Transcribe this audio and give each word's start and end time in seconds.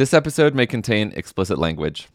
This 0.00 0.14
episode 0.14 0.54
may 0.54 0.64
contain 0.64 1.12
explicit 1.14 1.58
language. 1.58 2.08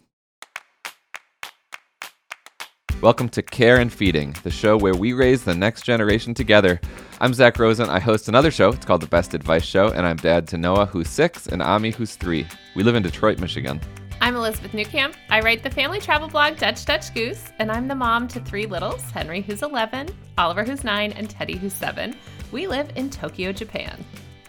Welcome 3.00 3.30
to 3.30 3.44
Care 3.44 3.78
and 3.78 3.94
Feeding, 3.94 4.36
the 4.42 4.50
show 4.50 4.76
where 4.76 4.96
we 4.96 5.14
raise 5.14 5.44
the 5.44 5.54
next 5.54 5.84
generation 5.84 6.34
together. 6.34 6.82
I'm 7.22 7.36
Zak 7.36 7.60
Rosen. 7.60 7.88
I 7.88 8.00
host 8.00 8.28
another 8.28 8.50
show. 8.50 8.70
It's 8.70 8.86
called 8.86 9.02
The 9.02 9.08
Best 9.08 9.36
Advice 9.36 9.66
Show, 9.66 9.90
and 9.90 10.08
I'm 10.08 10.16
dad 10.16 10.48
to 10.48 10.58
Noah, 10.58 10.88
who's 10.88 11.08
six, 11.08 11.46
and 11.46 11.62
Ami, 11.62 11.92
who's 11.92 12.16
three. 12.16 12.48
We 12.76 12.82
live 12.82 12.96
in 12.96 13.04
Detroit, 13.04 13.38
Michigan. 13.38 13.80
I'm 14.20 14.36
Elizabeth 14.36 14.72
Newcamp. 14.72 15.14
I 15.30 15.42
write 15.42 15.62
the 15.62 15.70
family 15.70 16.00
travel 16.00 16.28
blog 16.28 16.58
Dutch 16.58 16.86
Dutch 16.86 17.14
Goose, 17.14 17.52
and 17.60 17.72
I'm 17.72 17.88
the 17.88 17.94
mom 17.94 18.28
to 18.30 18.40
three 18.40 18.66
littles 18.66 19.04
Henry, 19.12 19.42
who's 19.42 19.62
11, 19.62 20.10
Oliver, 20.40 20.64
who's 20.64 20.84
9, 20.84 21.12
and 21.12 21.30
Teddy, 21.30 21.56
who's 21.56 21.74
7. 21.74 22.16
We 22.52 22.66
live 22.66 22.92
in 22.96 23.12
Tokyo, 23.12 23.52
Japan. 23.52 24.04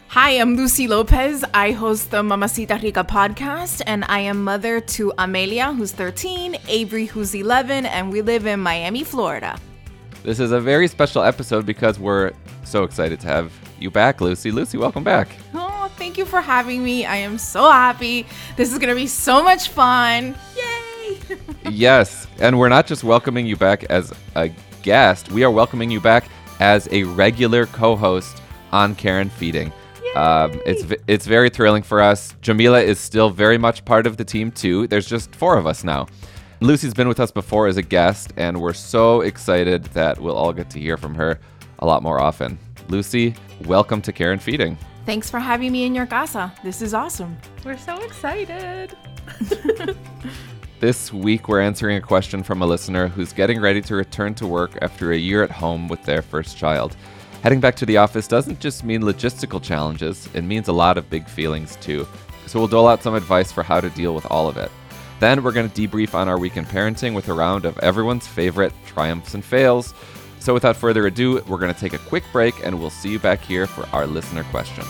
Hi, 0.09 0.31
I'm 0.31 0.57
Lucy 0.57 0.87
Lopez. 0.89 1.45
I 1.53 1.73
host 1.73 2.11
the 2.11 2.23
Mamacita 2.23 2.81
Rica 2.83 3.05
podcast, 3.05 3.83
and 3.87 4.05
I 4.09 4.21
am 4.21 4.43
mother 4.45 4.81
to 4.81 5.13
Amelia, 5.19 5.73
who's 5.73 5.93
13, 5.93 6.57
Avery, 6.69 7.07
who's 7.07 7.35
11, 7.35 7.87
and 7.87 8.11
we 8.11 8.23
live 8.23 8.47
in 8.47 8.61
Miami, 8.61 9.05
Florida. 9.05 9.59
This 10.23 10.41
is 10.41 10.53
a 10.53 10.61
very 10.61 10.89
special 10.89 11.23
episode 11.23 11.67
because 11.67 11.99
we're 11.99 12.33
so 12.65 12.85
excited 12.85 13.21
to 13.21 13.27
have 13.27 13.53
you 13.79 13.91
back, 13.91 14.21
Lucy. 14.21 14.51
Lucy, 14.51 14.79
welcome 14.79 15.05
back. 15.05 15.29
Oh, 15.55 15.91
thank 15.97 16.17
you 16.17 16.25
for 16.25 16.41
having 16.41 16.83
me. 16.83 17.05
I 17.05 17.17
am 17.17 17.37
so 17.37 17.71
happy. 17.71 18.27
This 18.57 18.73
is 18.73 18.79
going 18.79 18.91
to 18.91 18.95
be 18.95 19.07
so 19.07 19.43
much 19.43 19.69
fun. 19.69 20.35
Yay! 20.57 21.19
yes, 21.71 22.27
and 22.39 22.59
we're 22.59 22.71
not 22.71 22.87
just 22.87 23.05
welcoming 23.05 23.47
you 23.47 23.57
back 23.57 23.85
as 23.85 24.13
a 24.35 24.51
guest, 24.83 25.33
we 25.33 25.43
are 25.43 25.51
welcoming 25.51 25.91
you 25.91 26.01
back 26.01 26.29
as 26.61 26.89
a 26.93 27.03
regular 27.03 27.67
co 27.67 27.97
host 27.97 28.41
on 28.73 28.95
Care 28.95 29.21
and 29.21 29.33
Feeding. 29.33 29.73
Um, 30.15 30.61
it's 30.65 30.85
it's 31.07 31.27
very 31.27 31.51
thrilling 31.51 31.83
for 31.83 32.01
us. 32.01 32.35
Jamila 32.41 32.81
is 32.81 32.99
still 32.99 33.31
very 33.31 33.59
much 33.59 33.85
part 33.85 34.07
of 34.07 34.17
the 34.17 34.25
team 34.25 34.51
too. 34.51 34.87
There's 34.87 35.07
just 35.07 35.35
four 35.35 35.59
of 35.59 35.67
us 35.67 35.85
now. 35.85 36.07
Lucy's 36.61 36.95
been 36.95 37.09
with 37.09 37.21
us 37.21 37.31
before 37.31 37.67
as 37.67 37.77
a 37.77 37.83
guest, 37.83 38.33
and 38.37 38.61
we're 38.61 38.73
so 38.73 39.21
excited 39.21 39.85
that 39.95 40.19
we'll 40.19 40.37
all 40.37 40.53
get 40.53 40.71
to 40.71 40.81
hear 40.81 40.97
from 40.97 41.15
her 41.15 41.39
a 41.81 41.87
lot 41.87 42.03
more 42.03 42.21
often. 42.21 42.59
Lucy, 42.89 43.35
welcome 43.67 44.01
to 44.03 44.13
Care 44.13 44.33
and 44.33 44.41
Feeding. 44.41 44.79
Thanks 45.05 45.29
for 45.31 45.39
having 45.39 45.71
me 45.73 45.85
in 45.85 45.95
your 45.95 46.07
casa. 46.07 46.53
This 46.65 46.81
is 46.81 46.95
awesome. 46.95 47.37
We're 47.65 47.77
so 47.77 48.01
excited. 48.03 48.97
This 50.79 51.11
week, 51.11 51.49
we're 51.49 51.63
answering 51.63 51.97
a 51.97 52.03
question 52.03 52.43
from 52.43 52.61
a 52.61 52.67
listener 52.67 53.09
who's 53.09 53.33
getting 53.33 53.63
ready 53.63 53.81
to 53.81 53.95
return 53.95 54.35
to 54.35 54.47
work 54.47 54.77
after 54.83 55.11
a 55.11 55.17
year 55.17 55.43
at 55.43 55.51
home 55.51 55.89
with 55.89 56.03
their 56.03 56.21
first 56.21 56.59
child. 56.59 56.95
Heading 57.43 57.61
back 57.61 57.77
to 57.77 57.87
the 57.87 57.99
office 57.99 58.27
doesn't 58.27 58.59
just 58.59 58.83
mean 58.83 59.03
logistical 59.03 59.63
challenges, 59.63 60.29
it 60.35 60.43
means 60.43 60.69
a 60.69 60.73
lot 60.73 60.99
of 60.99 61.09
big 61.09 61.29
feelings 61.29 61.77
too. 61.77 62.07
So 62.47 62.59
we'll 62.59 62.69
dole 62.69 62.89
out 62.89 63.03
some 63.03 63.15
advice 63.15 63.53
for 63.53 63.63
how 63.63 63.81
to 63.81 63.91
deal 63.91 64.15
with 64.15 64.27
all 64.31 64.49
of 64.49 64.57
it. 64.57 64.71
Then 65.21 65.43
we're 65.43 65.53
going 65.53 65.71
to 65.71 65.89
debrief 65.89 66.15
on 66.15 66.29
our 66.29 66.39
week 66.39 66.57
in 66.57 66.65
parenting 66.65 67.15
with 67.15 67.29
a 67.29 67.33
round 67.33 67.65
of 67.65 67.79
everyone's 67.79 68.27
favorite 68.27 68.73
triumphs 68.87 69.35
and 69.35 69.45
fails. 69.45 69.95
So 70.41 70.55
without 70.55 70.77
further 70.77 71.07
ado, 71.07 71.43
we're 71.47 71.59
going 71.59 71.73
to 71.73 71.81
take 71.81 71.93
a 71.93 71.99
quick 71.99 72.25
break 72.33 72.55
and 72.65 72.79
we'll 72.79 72.91
see 72.91 73.11
you 73.11 73.19
back 73.19 73.41
here 73.41 73.67
for 73.67 73.87
our 73.95 74.07
listener 74.07 74.45
question. 74.45 74.85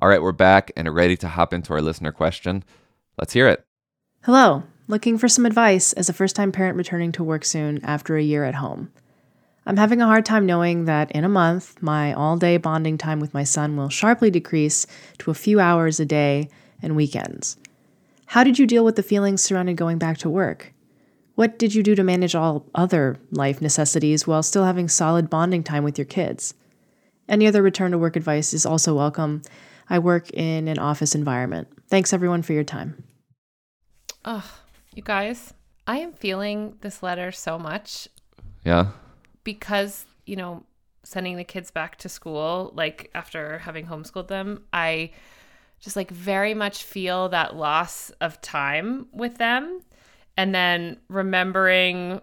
All 0.00 0.08
right, 0.08 0.22
we're 0.22 0.32
back 0.32 0.70
and 0.76 0.92
ready 0.94 1.16
to 1.16 1.28
hop 1.28 1.52
into 1.52 1.72
our 1.72 1.82
listener 1.82 2.12
question. 2.12 2.62
Let's 3.16 3.32
hear 3.32 3.48
it. 3.48 3.64
Hello, 4.22 4.62
looking 4.88 5.18
for 5.18 5.28
some 5.28 5.46
advice 5.46 5.92
as 5.92 6.08
a 6.08 6.14
first 6.14 6.34
time 6.34 6.50
parent 6.50 6.76
returning 6.76 7.12
to 7.12 7.22
work 7.22 7.44
soon 7.44 7.84
after 7.84 8.16
a 8.16 8.22
year 8.22 8.44
at 8.44 8.56
home. 8.56 8.90
I'm 9.66 9.76
having 9.76 10.00
a 10.00 10.06
hard 10.06 10.24
time 10.24 10.46
knowing 10.46 10.86
that 10.86 11.10
in 11.12 11.24
a 11.24 11.28
month, 11.28 11.80
my 11.82 12.14
all 12.14 12.38
day 12.38 12.56
bonding 12.56 12.96
time 12.96 13.20
with 13.20 13.34
my 13.34 13.44
son 13.44 13.76
will 13.76 13.90
sharply 13.90 14.30
decrease 14.30 14.86
to 15.18 15.30
a 15.30 15.34
few 15.34 15.60
hours 15.60 16.00
a 16.00 16.06
day 16.06 16.48
and 16.80 16.96
weekends. 16.96 17.58
How 18.26 18.42
did 18.42 18.58
you 18.58 18.66
deal 18.66 18.84
with 18.84 18.96
the 18.96 19.02
feelings 19.02 19.42
surrounding 19.42 19.76
going 19.76 19.98
back 19.98 20.16
to 20.18 20.30
work? 20.30 20.72
What 21.34 21.58
did 21.58 21.74
you 21.74 21.82
do 21.82 21.94
to 21.94 22.02
manage 22.02 22.34
all 22.34 22.66
other 22.74 23.18
life 23.30 23.60
necessities 23.60 24.26
while 24.26 24.42
still 24.42 24.64
having 24.64 24.88
solid 24.88 25.28
bonding 25.28 25.62
time 25.62 25.84
with 25.84 25.98
your 25.98 26.06
kids? 26.06 26.54
Any 27.28 27.46
other 27.46 27.62
return 27.62 27.90
to 27.92 27.98
work 27.98 28.16
advice 28.16 28.54
is 28.54 28.64
also 28.64 28.96
welcome. 28.96 29.42
I 29.90 29.98
work 29.98 30.30
in 30.30 30.66
an 30.66 30.78
office 30.78 31.14
environment. 31.14 31.68
Thanks 31.88 32.12
everyone 32.12 32.42
for 32.42 32.54
your 32.54 32.64
time. 32.64 33.04
Oh, 34.24 34.50
you 34.98 35.02
guys, 35.02 35.54
I 35.86 35.98
am 35.98 36.12
feeling 36.12 36.74
this 36.80 37.04
letter 37.04 37.30
so 37.30 37.56
much 37.56 38.08
Yeah. 38.64 38.88
because, 39.44 40.04
you 40.26 40.34
know, 40.34 40.64
sending 41.04 41.36
the 41.36 41.44
kids 41.44 41.70
back 41.70 41.96
to 41.98 42.08
school, 42.08 42.72
like 42.74 43.08
after 43.14 43.60
having 43.60 43.86
homeschooled 43.86 44.26
them, 44.26 44.64
I 44.72 45.12
just 45.78 45.94
like 45.94 46.10
very 46.10 46.52
much 46.52 46.82
feel 46.82 47.28
that 47.28 47.54
loss 47.54 48.10
of 48.20 48.40
time 48.40 49.06
with 49.12 49.38
them. 49.38 49.82
And 50.36 50.52
then 50.52 50.98
remembering 51.08 52.20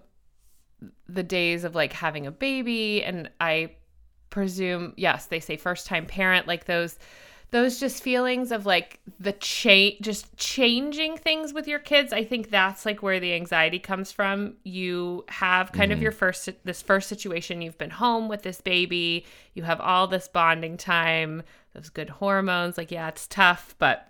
the 1.08 1.24
days 1.24 1.64
of 1.64 1.76
like 1.76 1.94
having 1.94 2.28
a 2.28 2.32
baby. 2.32 3.02
And 3.04 3.30
I 3.40 3.72
presume, 4.30 4.94
yes, 4.98 5.28
they 5.28 5.40
say 5.40 5.56
first 5.56 5.88
time 5.88 6.06
parent, 6.06 6.46
like 6.46 6.66
those 6.66 7.00
those 7.52 7.80
just 7.80 8.04
feelings 8.04 8.52
of 8.52 8.66
like 8.66 9.00
the 9.20 9.32
change 9.34 10.02
just 10.02 10.36
changing 10.38 11.16
things 11.18 11.54
with 11.54 11.68
your 11.68 11.80
kids 11.80 12.12
i 12.12 12.24
think 12.24 12.50
that's 12.50 12.86
like 12.86 13.02
where 13.02 13.20
the 13.20 13.34
anxiety 13.34 13.80
comes 13.80 14.12
from. 14.12 14.56
You 14.64 15.26
have 15.28 15.72
kind 15.72 15.92
of 15.92 16.02
your 16.02 16.12
first 16.12 16.50
this 16.64 16.82
first 16.82 17.10
situation. 17.10 17.62
You've 17.62 17.78
been 17.78 17.90
home 17.90 18.28
with 18.28 18.42
this 18.42 18.62
baby. 18.62 19.26
You 19.54 19.64
have 19.64 19.80
all 19.82 20.08
this 20.08 20.28
bonding 20.28 20.78
time 20.78 21.44
those 21.74 21.90
good 21.90 22.10
hormones. 22.10 22.78
Like 22.78 22.92
yeah 22.92 23.08
it's 23.10 23.28
tough 23.28 23.76
but 23.78 24.10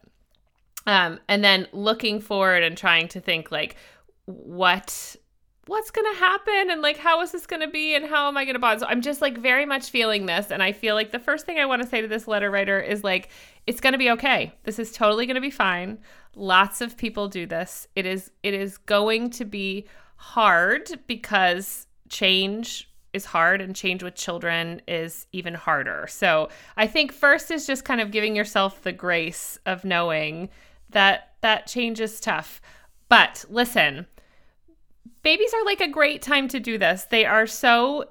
um 0.88 1.20
and 1.28 1.44
then 1.44 1.68
looking 1.72 2.20
forward 2.22 2.64
and 2.64 2.78
trying 2.78 3.08
to 3.10 3.20
think 3.20 3.52
like 3.52 3.76
what 4.26 5.16
what's 5.68 5.92
going 5.92 6.12
to 6.14 6.20
happen? 6.20 6.70
And 6.70 6.82
like 6.82 6.98
how 6.98 7.22
is 7.22 7.32
this 7.32 7.48
going 7.48 7.62
to 7.62 7.68
be? 7.68 7.96
And 7.96 8.06
how 8.06 8.28
am 8.28 8.38
i 8.38 8.46
going 8.46 8.56
to 8.56 8.60
bond? 8.60 8.80
So 8.80 8.88
i'm 8.88 9.02
just 9.02 9.22
like 9.22 9.38
very 9.38 9.66
much 9.66 9.90
feeling 9.90 10.26
this. 10.26 10.52
And 10.52 10.62
i 10.62 10.72
feel 10.72 10.96
like 10.96 11.12
the 11.12 11.20
first 11.20 11.46
thing 11.46 11.60
i 11.60 11.66
want 11.66 11.82
to 11.82 11.88
say 11.88 12.02
to 12.02 12.08
this 12.08 12.28
letter 12.28 12.52
writer 12.52 12.80
is 12.80 13.04
like 13.04 13.30
it's 13.68 13.82
going 13.82 13.94
to 13.94 14.00
be 14.00 14.12
okay. 14.12 14.54
This 14.64 14.80
is 14.80 14.92
totally 14.92 15.26
going 15.26 15.36
to 15.36 15.42
be 15.42 15.52
fine. 15.52 15.98
Lots 16.36 16.82
of 16.82 16.98
people 16.98 17.28
do 17.28 17.46
this. 17.46 17.88
It 17.96 18.06
is 18.06 18.32
it 18.44 18.54
is 18.54 18.78
going 18.78 19.32
to 19.32 19.46
be 19.46 19.88
hard 20.18 20.90
because 21.08 21.88
change 22.10 22.90
is 23.14 23.26
hard 23.26 23.62
and 23.62 23.76
change 23.76 24.04
with 24.04 24.16
children 24.16 24.82
is 24.88 25.26
even 25.32 25.54
harder. 25.54 26.06
So 26.10 26.50
i 26.78 26.86
think 26.86 27.12
first 27.12 27.50
is 27.50 27.66
just 27.66 27.86
kind 27.86 28.02
of 28.02 28.12
giving 28.12 28.36
yourself 28.36 28.84
the 28.84 28.92
grace 28.92 29.58
of 29.66 29.84
knowing 29.84 30.50
that 30.90 31.34
that 31.42 31.66
change 31.66 32.00
is 32.00 32.20
tough. 32.20 32.62
But 33.08 33.46
listen 33.50 34.08
babies 35.26 35.52
are 35.56 35.66
like 35.66 35.82
a 35.82 35.88
great 35.88 36.22
time 36.22 36.48
to 36.48 36.60
do 36.60 36.78
this. 36.78 37.06
They 37.06 37.26
are 37.26 37.48
so 37.48 38.06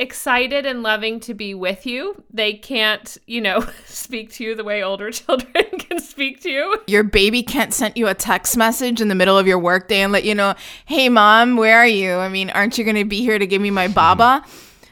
excited 0.00 0.66
and 0.66 0.82
loving 0.82 1.20
to 1.20 1.32
be 1.32 1.54
with 1.54 1.86
you. 1.86 2.24
They 2.32 2.54
can't, 2.54 3.16
you 3.26 3.40
know, 3.40 3.64
speak 3.86 4.32
to 4.32 4.44
you 4.44 4.56
the 4.56 4.64
way 4.64 4.82
older 4.82 5.10
children 5.12 5.64
can 5.78 6.00
speak 6.00 6.42
to 6.42 6.50
you. 6.50 6.76
Your 6.88 7.04
baby 7.04 7.44
can't 7.44 7.72
send 7.72 7.96
you 7.96 8.08
a 8.08 8.14
text 8.14 8.56
message 8.56 9.00
in 9.00 9.06
the 9.06 9.14
middle 9.14 9.38
of 9.38 9.46
your 9.46 9.60
workday 9.60 10.00
and 10.00 10.12
let 10.12 10.24
you 10.24 10.34
know, 10.34 10.54
hey, 10.86 11.08
mom, 11.08 11.56
where 11.56 11.78
are 11.78 11.86
you? 11.86 12.14
I 12.14 12.28
mean, 12.28 12.50
aren't 12.50 12.76
you 12.76 12.84
going 12.84 12.96
to 12.96 13.04
be 13.04 13.20
here 13.20 13.38
to 13.38 13.46
give 13.46 13.62
me 13.62 13.70
my 13.70 13.86
baba? 13.86 14.44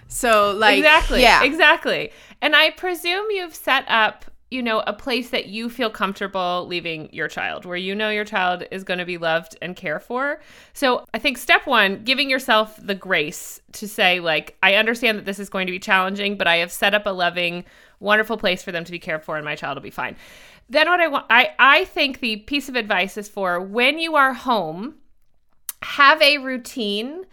So, 0.07 0.53
like, 0.53 0.79
exactly. 0.79 1.23
yeah. 1.23 1.43
Exactly. 1.43 2.13
And 2.41 2.55
I 2.55 2.71
presume 2.71 3.27
you've 3.31 3.55
set 3.55 3.85
up 3.89 4.25
you 4.51 4.63
know, 4.63 4.81
a 4.87 4.93
place 4.93 5.31
that 5.31 5.47
you 5.47 5.69
feel 5.69 5.91
comfortable 5.91 6.67
leaving 6.67 7.09
your 7.13 7.29
child, 7.29 7.67
where 7.67 7.77
you 7.77 7.95
know 7.95 8.09
your 8.09 8.25
child 8.25 8.65
is 8.71 8.83
going 8.83 8.99
to 8.99 9.05
be 9.05 9.19
loved 9.19 9.57
and 9.61 9.77
cared 9.77 10.03
for. 10.03 10.41
So 10.73 11.05
I 11.13 11.19
think 11.19 11.37
step 11.37 11.67
one, 11.67 12.03
giving 12.05 12.31
yourself 12.31 12.79
the 12.83 12.95
grace 12.95 13.61
to 13.73 13.87
say, 13.87 14.21
like, 14.21 14.57
I 14.63 14.75
understand 14.75 15.19
that 15.19 15.27
this 15.27 15.39
is 15.39 15.51
going 15.51 15.67
to 15.67 15.73
be 15.73 15.79
challenging, 15.79 16.39
but 16.39 16.47
I 16.47 16.57
have 16.57 16.73
set 16.73 16.95
up 16.95 17.05
a 17.05 17.11
loving, 17.11 17.65
wonderful 18.01 18.39
place 18.39 18.63
for 18.63 18.73
them 18.73 18.85
to 18.85 18.93
be 18.93 18.99
cared 18.99 19.23
for, 19.23 19.37
and 19.37 19.45
my 19.45 19.55
child 19.55 19.77
will 19.77 19.83
be 19.83 19.91
fine. 19.91 20.17
Then 20.71 20.89
what 20.89 21.01
I 21.01 21.09
want, 21.09 21.27
I, 21.29 21.51
I 21.59 21.85
think 21.85 22.21
the 22.21 22.37
piece 22.37 22.69
of 22.69 22.77
advice 22.77 23.17
is 23.17 23.29
for 23.29 23.61
when 23.61 23.99
you 23.99 24.17
are 24.17 24.33
home, 24.33 24.95
have 25.83 26.21
a 26.23 26.39
routine 26.39 27.25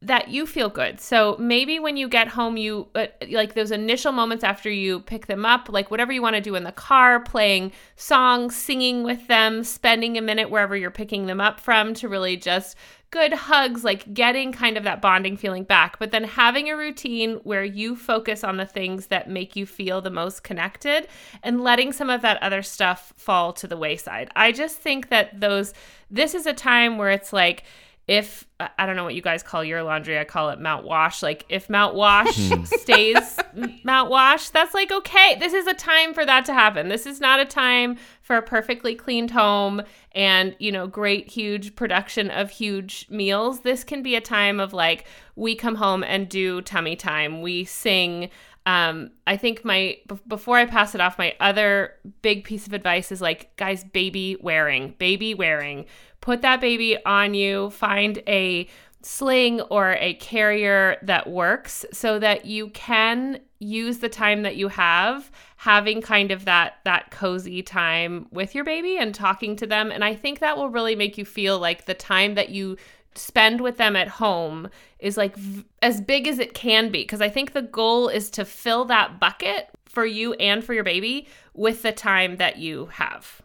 that 0.00 0.28
you 0.28 0.46
feel 0.46 0.70
good. 0.70 0.98
So 0.98 1.36
maybe 1.38 1.78
when 1.78 1.98
you 1.98 2.08
get 2.08 2.28
home, 2.28 2.56
you 2.56 2.88
uh, 2.94 3.08
like 3.30 3.52
those 3.52 3.70
initial 3.70 4.12
moments 4.12 4.42
after 4.42 4.70
you 4.70 5.00
pick 5.00 5.26
them 5.26 5.44
up, 5.44 5.68
like 5.68 5.90
whatever 5.90 6.10
you 6.10 6.22
want 6.22 6.36
to 6.36 6.40
do 6.40 6.54
in 6.54 6.64
the 6.64 6.72
car, 6.72 7.20
playing 7.20 7.72
songs, 7.96 8.56
singing 8.56 9.02
with 9.02 9.26
them, 9.26 9.62
spending 9.64 10.16
a 10.16 10.22
minute 10.22 10.48
wherever 10.48 10.74
you're 10.74 10.90
picking 10.90 11.26
them 11.26 11.40
up 11.40 11.60
from 11.60 11.92
to 11.94 12.08
really 12.08 12.34
just 12.36 12.76
good 13.10 13.32
hugs, 13.32 13.84
like 13.84 14.14
getting 14.14 14.52
kind 14.52 14.78
of 14.78 14.84
that 14.84 15.02
bonding 15.02 15.36
feeling 15.36 15.64
back, 15.64 15.98
but 15.98 16.12
then 16.12 16.24
having 16.24 16.70
a 16.70 16.76
routine 16.76 17.34
where 17.42 17.64
you 17.64 17.94
focus 17.94 18.44
on 18.44 18.56
the 18.56 18.66
things 18.66 19.06
that 19.06 19.28
make 19.28 19.56
you 19.56 19.66
feel 19.66 20.00
the 20.00 20.10
most 20.10 20.42
connected 20.44 21.08
and 21.42 21.60
letting 21.60 21.92
some 21.92 22.08
of 22.08 22.22
that 22.22 22.42
other 22.42 22.62
stuff 22.62 23.12
fall 23.16 23.52
to 23.52 23.66
the 23.66 23.76
wayside. 23.76 24.30
I 24.34 24.52
just 24.52 24.76
think 24.76 25.08
that 25.10 25.40
those, 25.40 25.74
this 26.10 26.34
is 26.34 26.46
a 26.46 26.54
time 26.54 26.96
where 26.96 27.10
it's 27.10 27.32
like, 27.32 27.64
if 28.08 28.46
I 28.58 28.86
don't 28.86 28.96
know 28.96 29.04
what 29.04 29.14
you 29.14 29.20
guys 29.20 29.42
call 29.42 29.62
your 29.62 29.82
laundry, 29.82 30.18
I 30.18 30.24
call 30.24 30.48
it 30.48 30.58
Mount 30.58 30.86
Wash. 30.86 31.22
Like 31.22 31.44
if 31.50 31.68
Mount 31.68 31.94
Wash 31.94 32.34
stays 32.64 33.38
Mount 33.84 34.08
Wash, 34.08 34.48
that's 34.48 34.72
like 34.72 34.90
okay. 34.90 35.36
This 35.38 35.52
is 35.52 35.66
a 35.66 35.74
time 35.74 36.14
for 36.14 36.24
that 36.24 36.46
to 36.46 36.54
happen. 36.54 36.88
This 36.88 37.04
is 37.04 37.20
not 37.20 37.38
a 37.38 37.44
time 37.44 37.98
for 38.22 38.36
a 38.36 38.42
perfectly 38.42 38.94
cleaned 38.94 39.30
home 39.30 39.82
and, 40.12 40.56
you 40.58 40.72
know, 40.72 40.86
great 40.86 41.30
huge 41.30 41.76
production 41.76 42.30
of 42.30 42.50
huge 42.50 43.06
meals. 43.10 43.60
This 43.60 43.84
can 43.84 44.02
be 44.02 44.16
a 44.16 44.22
time 44.22 44.58
of 44.58 44.72
like 44.72 45.06
we 45.36 45.54
come 45.54 45.74
home 45.74 46.02
and 46.02 46.30
do 46.30 46.62
tummy 46.62 46.96
time. 46.96 47.42
We 47.42 47.64
sing 47.64 48.30
um, 48.68 49.12
I 49.26 49.38
think 49.38 49.64
my 49.64 49.96
b- 50.06 50.18
before 50.26 50.58
I 50.58 50.66
pass 50.66 50.94
it 50.94 51.00
off, 51.00 51.16
my 51.16 51.34
other 51.40 51.94
big 52.20 52.44
piece 52.44 52.66
of 52.66 52.74
advice 52.74 53.10
is 53.10 53.18
like, 53.18 53.56
guys, 53.56 53.82
baby 53.82 54.36
wearing, 54.42 54.94
baby 54.98 55.32
wearing 55.32 55.86
put 56.20 56.42
that 56.42 56.60
baby 56.60 57.02
on 57.04 57.34
you, 57.34 57.70
find 57.70 58.22
a 58.26 58.68
sling 59.02 59.60
or 59.62 59.96
a 60.00 60.14
carrier 60.14 60.96
that 61.02 61.28
works 61.28 61.84
so 61.92 62.18
that 62.18 62.44
you 62.44 62.68
can 62.70 63.40
use 63.60 63.98
the 63.98 64.08
time 64.08 64.42
that 64.42 64.56
you 64.56 64.68
have 64.68 65.30
having 65.56 66.00
kind 66.00 66.30
of 66.30 66.44
that 66.44 66.74
that 66.84 67.10
cozy 67.10 67.62
time 67.62 68.26
with 68.30 68.54
your 68.54 68.64
baby 68.64 68.96
and 68.96 69.14
talking 69.14 69.56
to 69.56 69.66
them. 69.66 69.90
And 69.90 70.04
I 70.04 70.14
think 70.14 70.38
that 70.38 70.56
will 70.56 70.70
really 70.70 70.94
make 70.94 71.18
you 71.18 71.24
feel 71.24 71.58
like 71.58 71.84
the 71.84 71.94
time 71.94 72.34
that 72.34 72.50
you 72.50 72.76
spend 73.14 73.60
with 73.60 73.76
them 73.76 73.96
at 73.96 74.08
home 74.08 74.68
is 75.00 75.16
like 75.16 75.36
v- 75.36 75.64
as 75.82 76.00
big 76.00 76.28
as 76.28 76.38
it 76.38 76.54
can 76.54 76.90
be. 76.90 77.02
Because 77.02 77.20
I 77.20 77.28
think 77.28 77.52
the 77.52 77.62
goal 77.62 78.08
is 78.08 78.30
to 78.30 78.44
fill 78.44 78.84
that 78.86 79.18
bucket 79.18 79.68
for 79.86 80.06
you 80.06 80.34
and 80.34 80.62
for 80.62 80.74
your 80.74 80.84
baby 80.84 81.26
with 81.54 81.82
the 81.82 81.92
time 81.92 82.36
that 82.36 82.58
you 82.58 82.86
have. 82.92 83.42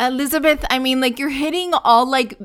Elizabeth, 0.00 0.64
I 0.70 0.78
mean, 0.78 1.00
like 1.00 1.18
you're 1.18 1.28
hitting 1.28 1.74
all 1.74 2.10
like 2.10 2.38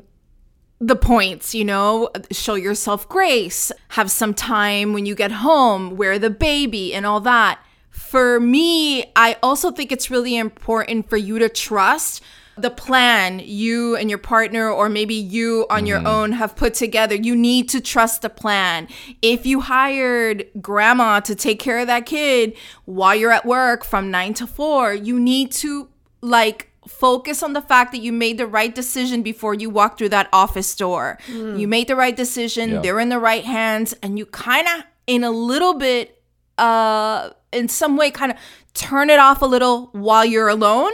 the 0.78 0.96
points, 0.96 1.54
you 1.54 1.64
know, 1.64 2.10
show 2.30 2.54
yourself 2.54 3.08
grace, 3.08 3.72
have 3.88 4.10
some 4.10 4.34
time 4.34 4.92
when 4.92 5.06
you 5.06 5.14
get 5.14 5.32
home, 5.32 5.96
wear 5.96 6.18
the 6.18 6.30
baby, 6.30 6.94
and 6.94 7.06
all 7.06 7.20
that. 7.20 7.58
For 7.88 8.38
me, 8.38 9.10
I 9.16 9.38
also 9.42 9.70
think 9.70 9.90
it's 9.90 10.10
really 10.10 10.36
important 10.36 11.08
for 11.08 11.16
you 11.16 11.38
to 11.38 11.48
trust 11.48 12.22
the 12.58 12.70
plan 12.70 13.38
you 13.38 13.96
and 13.96 14.08
your 14.08 14.18
partner, 14.18 14.70
or 14.70 14.88
maybe 14.88 15.14
you 15.14 15.66
on 15.68 15.86
your 15.86 15.98
mm-hmm. 15.98 16.06
own, 16.06 16.32
have 16.32 16.56
put 16.56 16.74
together. 16.74 17.14
You 17.14 17.36
need 17.36 17.68
to 17.70 17.80
trust 17.80 18.22
the 18.22 18.30
plan. 18.30 18.88
If 19.20 19.44
you 19.46 19.60
hired 19.60 20.46
grandma 20.60 21.20
to 21.20 21.34
take 21.34 21.58
care 21.58 21.78
of 21.78 21.86
that 21.86 22.06
kid 22.06 22.54
while 22.84 23.14
you're 23.14 23.32
at 23.32 23.44
work 23.44 23.84
from 23.84 24.10
nine 24.10 24.34
to 24.34 24.46
four, 24.46 24.94
you 24.94 25.20
need 25.20 25.52
to 25.52 25.88
like 26.22 26.72
focus 26.88 27.42
on 27.42 27.52
the 27.52 27.60
fact 27.62 27.92
that 27.92 27.98
you 28.00 28.12
made 28.12 28.38
the 28.38 28.46
right 28.46 28.74
decision 28.74 29.22
before 29.22 29.54
you 29.54 29.68
walked 29.70 29.98
through 29.98 30.10
that 30.10 30.28
office 30.32 30.74
door. 30.74 31.18
You 31.28 31.66
made 31.68 31.88
the 31.88 31.96
right 31.96 32.16
decision, 32.16 32.70
Yeah. 32.70 32.80
they're 32.80 33.00
in 33.00 33.08
the 33.08 33.18
right 33.18 33.44
hands, 33.44 33.94
and 34.02 34.18
you 34.18 34.26
kind 34.26 34.66
of, 34.68 34.84
in 35.06 35.24
a 35.24 35.30
little 35.30 35.74
bit, 35.74 36.22
uh, 36.58 37.30
in 37.52 37.68
some 37.68 37.96
way, 37.96 38.10
kind 38.10 38.32
of 38.32 38.38
turn 38.74 39.10
it 39.10 39.18
off 39.18 39.42
a 39.42 39.46
little 39.46 39.88
while 39.92 40.24
you're 40.24 40.48
alone. 40.48 40.92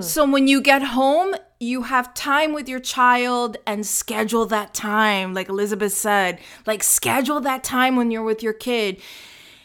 So 0.00 0.24
when 0.24 0.46
you 0.46 0.60
get 0.60 0.80
home, 0.82 1.34
you 1.58 1.82
have 1.82 2.14
time 2.14 2.52
with 2.52 2.68
your 2.68 2.78
child 2.78 3.56
and 3.66 3.84
schedule 3.84 4.46
that 4.46 4.74
time, 4.74 5.34
like 5.34 5.48
Elizabeth 5.48 5.92
said. 5.92 6.38
Like, 6.66 6.84
schedule 6.84 7.40
that 7.40 7.64
time 7.64 7.96
when 7.96 8.12
you're 8.12 8.22
with 8.22 8.44
your 8.44 8.52
kid. 8.52 9.00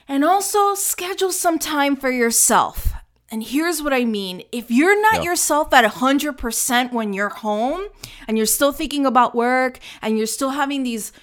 And 0.08 0.26
also 0.26 0.74
schedule 0.74 1.32
some 1.32 1.60
time 1.60 1.96
for 1.96 2.10
yourself. 2.10 2.94
And 3.32 3.44
here's 3.44 3.82
what 3.82 3.94
I 3.94 4.04
mean 4.04 4.44
if 4.52 4.70
you're 4.70 5.02
not 5.02 5.16
Yeah. 5.24 5.32
yourself 5.32 5.74
at 5.74 5.86
100% 5.86 6.92
when 6.92 7.14
you're 7.14 7.30
home 7.30 7.86
and 8.28 8.38
you're 8.38 8.46
still 8.46 8.74
thinking 8.74 9.06
about 9.06 9.34
work 9.34 9.80
and 10.02 10.18
you're 10.18 10.28
still 10.28 10.50
having 10.52 10.84
these 10.84 11.14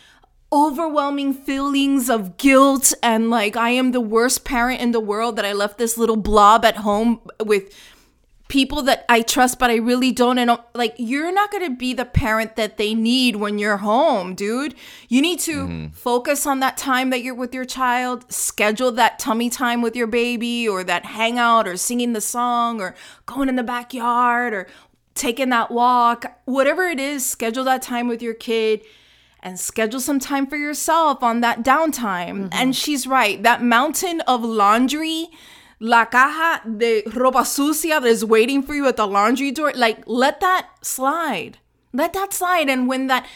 overwhelming 0.51 1.35
feelings 1.35 2.09
of 2.09 2.39
guilt 2.39 2.95
and 3.03 3.29
like 3.29 3.55
I 3.55 3.71
am 3.71 3.93
the 3.93 4.01
worst 4.01 4.45
parent 4.45 4.81
in 4.81 4.93
the 4.93 5.01
world 5.01 5.37
that 5.37 5.45
I 5.45 5.53
left 5.53 5.77
this 5.77 5.99
little 5.99 6.17
blob 6.17 6.65
at 6.65 6.77
home 6.79 7.21
with 7.45 7.65
people 8.49 8.83
that 8.83 9.05
I 9.11 9.21
trust, 9.21 9.59
but 9.59 9.71
I 9.71 9.77
really 9.77 10.11
don't. 10.11 10.39
And 10.39 10.59
like, 10.75 10.95
you're 10.97 11.33
not 11.33 11.51
going 11.51 11.65
to 11.65 11.77
be 11.77 11.93
the 11.93 12.07
parent 12.07 12.57
that 12.57 12.79
they 12.79 12.95
need 12.95 13.37
when 13.37 13.59
you're 13.59 13.77
home, 13.77 14.35
dude. 14.35 14.75
You 15.09 15.21
need 15.21 15.39
to 15.41 15.67
mm-hmm. 15.67 15.87
focus 15.89 16.47
on 16.47 16.61
that 16.61 16.79
time 16.79 17.11
that 17.11 17.23
you're 17.23 17.35
with 17.35 17.55
your 17.55 17.67
child, 17.67 18.31
schedule 18.33 18.91
that 18.93 19.19
tummy 19.19 19.51
time 19.51 19.83
with 19.83 19.95
your 19.95 20.07
baby, 20.07 20.67
or 20.67 20.83
that 20.83 21.05
hangout, 21.05 21.69
or 21.69 21.77
singing 21.77 22.15
the 22.15 22.23
song, 22.23 22.81
or 22.81 22.95
going 23.27 23.51
in 23.51 23.57
the 23.57 23.63
backyard, 23.63 24.55
or 24.55 24.67
taking 25.15 25.51
that 25.51 25.71
walk, 25.71 26.25
whatever 26.47 26.85
it 26.85 26.99
is, 26.99 27.27
schedule 27.27 27.65
that 27.65 27.83
time 27.83 28.09
with 28.09 28.23
your 28.23 28.35
kid. 28.35 28.81
And 29.41 29.61
schedule 29.61 30.01
some 30.01 30.19
time 30.19 30.49
for 30.49 30.57
yourself 30.57 31.23
on 31.23 31.43
that 31.43 31.63
downtime. 31.63 32.49
And 32.51 32.53
mm-hmm. 32.53 32.71
she's 32.73 33.07
right. 33.07 33.41
That 33.41 33.63
mountain 33.63 34.21
of 34.23 34.43
laundry 34.43 35.29
la 35.81 36.05
caja 36.07 36.61
de 36.69 37.03
ropa 37.03 37.45
sucia 37.47 38.01
that 38.01 38.05
is 38.05 38.25
waiting 38.25 38.63
for 38.63 38.75
you 38.75 38.87
at 38.87 38.97
the 38.97 39.07
laundry 39.07 39.51
door, 39.51 39.73
like 39.75 40.03
let 40.07 40.41
that 40.41 40.69
slide. 40.83 41.59
Let 41.93 42.13
that 42.13 42.33
slide. 42.33 42.69
And 42.69 42.87
when 42.89 43.07
that 43.07 43.27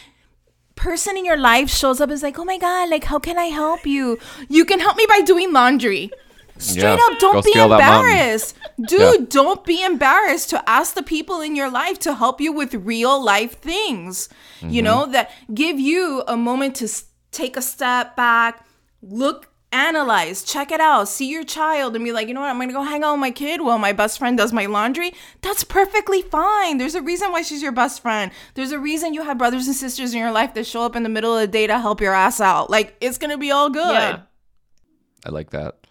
person 0.75 1.17
in 1.17 1.25
your 1.25 1.37
life 1.37 1.69
shows 1.69 2.01
up, 2.01 2.09
is 2.11 2.23
like, 2.23 2.37
oh 2.39 2.45
my 2.45 2.57
God, 2.57 2.89
like, 2.89 3.05
how 3.05 3.19
can 3.19 3.37
I 3.37 3.45
help 3.45 3.85
you? 3.85 4.17
You 4.49 4.65
can 4.65 4.79
help 4.79 4.97
me 4.97 5.05
by 5.07 5.21
doing 5.21 5.53
laundry. 5.53 6.11
Straight 6.57 6.83
Yeah. 6.83 6.97
up, 7.01 7.19
don't 7.19 7.33
Go 7.33 7.41
be 7.41 7.51
scale 7.51 7.69
that 7.69 7.79
mountain. 7.79 8.11
embarrassed. 8.11 8.55
Dude, 8.85 9.29
don't 9.29 9.63
be 9.65 9.83
embarrassed 9.83 10.49
to 10.51 10.69
ask 10.69 10.93
the 10.93 11.01
people 11.03 11.41
in 11.41 11.55
your 11.55 11.69
life 11.69 11.97
to 11.99 12.13
help 12.13 12.39
you 12.39 12.51
with 12.53 12.73
real 12.75 13.21
life 13.23 13.57
things, 13.59 14.29
you 14.61 14.67
Mm-hmm. 14.67 14.83
know, 14.83 15.05
that 15.07 15.31
give 15.53 15.79
you 15.79 16.23
a 16.27 16.37
moment 16.37 16.75
to 16.77 16.87
take 17.31 17.57
a 17.57 17.61
step 17.61 18.15
back, 18.15 18.65
look, 19.01 19.49
analyze, 19.73 20.43
check 20.43 20.71
it 20.71 20.79
out, 20.79 21.09
see 21.09 21.29
your 21.29 21.43
child, 21.43 21.95
and 21.95 22.05
be 22.05 22.11
like, 22.11 22.27
you 22.27 22.33
know 22.33 22.41
what, 22.41 22.49
I'm 22.49 22.59
gonna 22.59 22.73
go 22.73 22.83
hang 22.83 23.03
out 23.03 23.13
with 23.13 23.21
my 23.21 23.31
kid 23.31 23.61
while 23.61 23.77
my 23.77 23.91
best 23.91 24.19
friend 24.19 24.37
does 24.37 24.53
my 24.53 24.65
laundry. 24.65 25.13
That's 25.41 25.63
perfectly 25.63 26.21
fine. 26.21 26.77
There's 26.77 26.95
a 26.95 27.01
reason 27.01 27.31
why 27.31 27.41
she's 27.41 27.61
your 27.61 27.71
best 27.71 28.01
friend. 28.01 28.31
There's 28.53 28.71
a 28.71 28.79
reason 28.79 29.13
you 29.13 29.23
have 29.23 29.37
brothers 29.37 29.67
and 29.67 29.75
sisters 29.75 30.13
in 30.13 30.19
your 30.19 30.31
life 30.31 30.53
that 30.53 30.65
show 30.65 30.83
up 30.83 30.95
in 30.95 31.03
the 31.03 31.09
middle 31.09 31.35
of 31.35 31.41
the 31.41 31.47
day 31.47 31.67
to 31.67 31.79
help 31.79 32.01
your 32.01 32.13
ass 32.13 32.39
out. 32.39 32.69
Like, 32.69 32.95
it's 33.01 33.17
gonna 33.17 33.37
be 33.37 33.51
all 33.51 33.69
good. 33.69 33.93
Yeah. 33.93 34.21
I 35.25 35.29
like 35.29 35.49
that. 35.51 35.87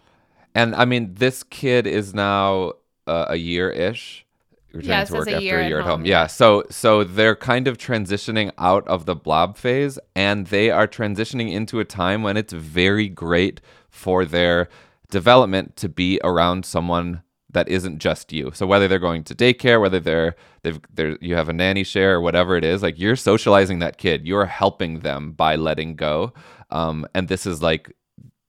And 0.55 0.75
I 0.75 0.85
mean, 0.85 1.15
this 1.15 1.43
kid 1.43 1.87
is 1.87 2.13
now 2.13 2.73
uh, 3.07 3.25
a 3.29 3.35
year 3.35 3.69
ish. 3.69 4.25
Yeah, 4.73 5.03
it 5.03 5.07
says 5.07 5.27
a 5.27 5.41
year 5.41 5.59
at 5.59 5.71
at 5.71 5.81
home. 5.81 5.99
home. 5.99 6.05
Yeah. 6.05 6.27
So 6.27 6.63
so 6.69 7.03
they're 7.03 7.35
kind 7.35 7.67
of 7.67 7.77
transitioning 7.77 8.51
out 8.57 8.87
of 8.87 9.05
the 9.05 9.15
blob 9.15 9.57
phase 9.57 9.99
and 10.15 10.47
they 10.47 10.71
are 10.71 10.87
transitioning 10.87 11.51
into 11.51 11.79
a 11.79 11.85
time 11.85 12.23
when 12.23 12.37
it's 12.37 12.53
very 12.53 13.07
great 13.07 13.61
for 13.89 14.25
their 14.25 14.69
development 15.11 15.75
to 15.77 15.89
be 15.89 16.19
around 16.23 16.65
someone 16.65 17.21
that 17.51 17.69
isn't 17.69 17.99
just 17.99 18.33
you. 18.33 18.51
So 18.53 18.65
whether 18.65 18.87
they're 18.87 18.97
going 18.99 19.23
to 19.25 19.35
daycare, 19.35 19.79
whether 19.79 19.99
they're 19.99 20.35
they've 20.63 20.79
they're 20.91 21.17
you 21.21 21.35
have 21.35 21.49
a 21.49 21.53
nanny 21.53 21.83
share 21.83 22.15
or 22.15 22.21
whatever 22.21 22.57
it 22.57 22.63
is, 22.63 22.81
like 22.81 22.99
you're 22.99 23.15
socializing 23.15 23.79
that 23.79 23.97
kid. 23.97 24.25
You're 24.25 24.45
helping 24.45 24.99
them 24.99 25.33
by 25.33 25.55
letting 25.55 25.95
go. 25.95 26.33
Um, 26.71 27.05
and 27.13 27.27
this 27.27 27.45
is 27.45 27.61
like 27.61 27.95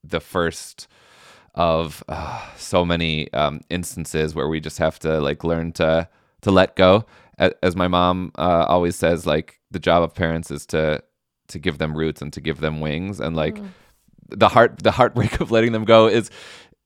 the 0.02 0.20
first 0.20 0.88
of 1.54 2.02
uh, 2.08 2.44
so 2.56 2.84
many 2.84 3.32
um, 3.32 3.60
instances 3.70 4.34
where 4.34 4.48
we 4.48 4.60
just 4.60 4.78
have 4.78 4.98
to 5.00 5.20
like 5.20 5.44
learn 5.44 5.72
to 5.72 6.08
to 6.42 6.50
let 6.50 6.76
go. 6.76 7.04
As 7.38 7.74
my 7.74 7.88
mom 7.88 8.30
uh, 8.36 8.66
always 8.68 8.94
says, 8.94 9.26
like 9.26 9.60
the 9.70 9.80
job 9.80 10.02
of 10.02 10.14
parents 10.14 10.50
is 10.50 10.66
to 10.66 11.02
to 11.48 11.58
give 11.58 11.78
them 11.78 11.96
roots 11.96 12.22
and 12.22 12.32
to 12.32 12.40
give 12.40 12.60
them 12.60 12.80
wings, 12.80 13.20
and 13.20 13.34
like 13.36 13.58
the 14.28 14.48
heart 14.48 14.82
the 14.82 14.92
heartbreak 14.92 15.40
of 15.40 15.50
letting 15.50 15.72
them 15.72 15.84
go 15.84 16.06
is 16.06 16.30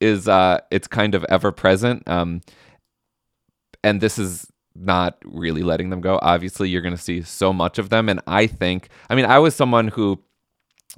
is 0.00 0.28
uh 0.28 0.60
it's 0.70 0.88
kind 0.88 1.14
of 1.14 1.24
ever 1.28 1.52
present. 1.52 2.08
Um, 2.08 2.40
and 3.84 4.00
this 4.00 4.18
is 4.18 4.50
not 4.74 5.18
really 5.24 5.62
letting 5.62 5.90
them 5.90 6.00
go. 6.00 6.18
Obviously, 6.22 6.68
you're 6.68 6.82
going 6.82 6.96
to 6.96 7.02
see 7.02 7.22
so 7.22 7.52
much 7.52 7.78
of 7.78 7.90
them, 7.90 8.08
and 8.08 8.20
I 8.26 8.46
think, 8.46 8.88
I 9.08 9.14
mean, 9.14 9.24
I 9.24 9.38
was 9.38 9.54
someone 9.54 9.88
who 9.88 10.22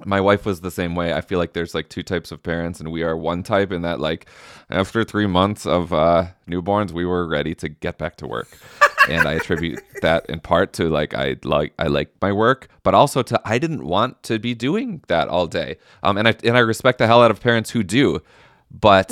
my 0.05 0.21
wife 0.21 0.45
was 0.45 0.61
the 0.61 0.71
same 0.71 0.95
way. 0.95 1.13
I 1.13 1.21
feel 1.21 1.39
like 1.39 1.53
there's 1.53 1.73
like 1.73 1.89
two 1.89 2.03
types 2.03 2.31
of 2.31 2.43
parents, 2.43 2.79
and 2.79 2.91
we 2.91 3.03
are 3.03 3.15
one 3.15 3.43
type 3.43 3.71
in 3.71 3.81
that 3.83 3.99
like 3.99 4.27
after 4.69 5.03
three 5.03 5.27
months 5.27 5.65
of 5.65 5.93
uh, 5.93 6.27
newborns, 6.47 6.91
we 6.91 7.05
were 7.05 7.27
ready 7.27 7.55
to 7.55 7.69
get 7.69 7.97
back 7.97 8.15
to 8.17 8.27
work. 8.27 8.57
and 9.09 9.27
I 9.27 9.33
attribute 9.33 9.81
that 10.01 10.25
in 10.27 10.39
part 10.39 10.73
to 10.73 10.89
like 10.89 11.13
I 11.13 11.37
like 11.43 11.73
I 11.79 11.87
like 11.87 12.11
my 12.21 12.31
work, 12.31 12.67
but 12.83 12.93
also 12.93 13.21
to 13.23 13.41
I 13.45 13.57
didn't 13.57 13.85
want 13.85 14.21
to 14.23 14.39
be 14.39 14.53
doing 14.53 15.03
that 15.07 15.27
all 15.27 15.47
day. 15.47 15.77
Um, 16.03 16.17
and 16.17 16.27
I 16.27 16.35
and 16.43 16.55
I 16.55 16.61
respect 16.61 16.97
the 16.99 17.07
hell 17.07 17.23
out 17.23 17.31
of 17.31 17.41
parents 17.41 17.71
who 17.71 17.83
do, 17.83 18.21
but 18.69 19.11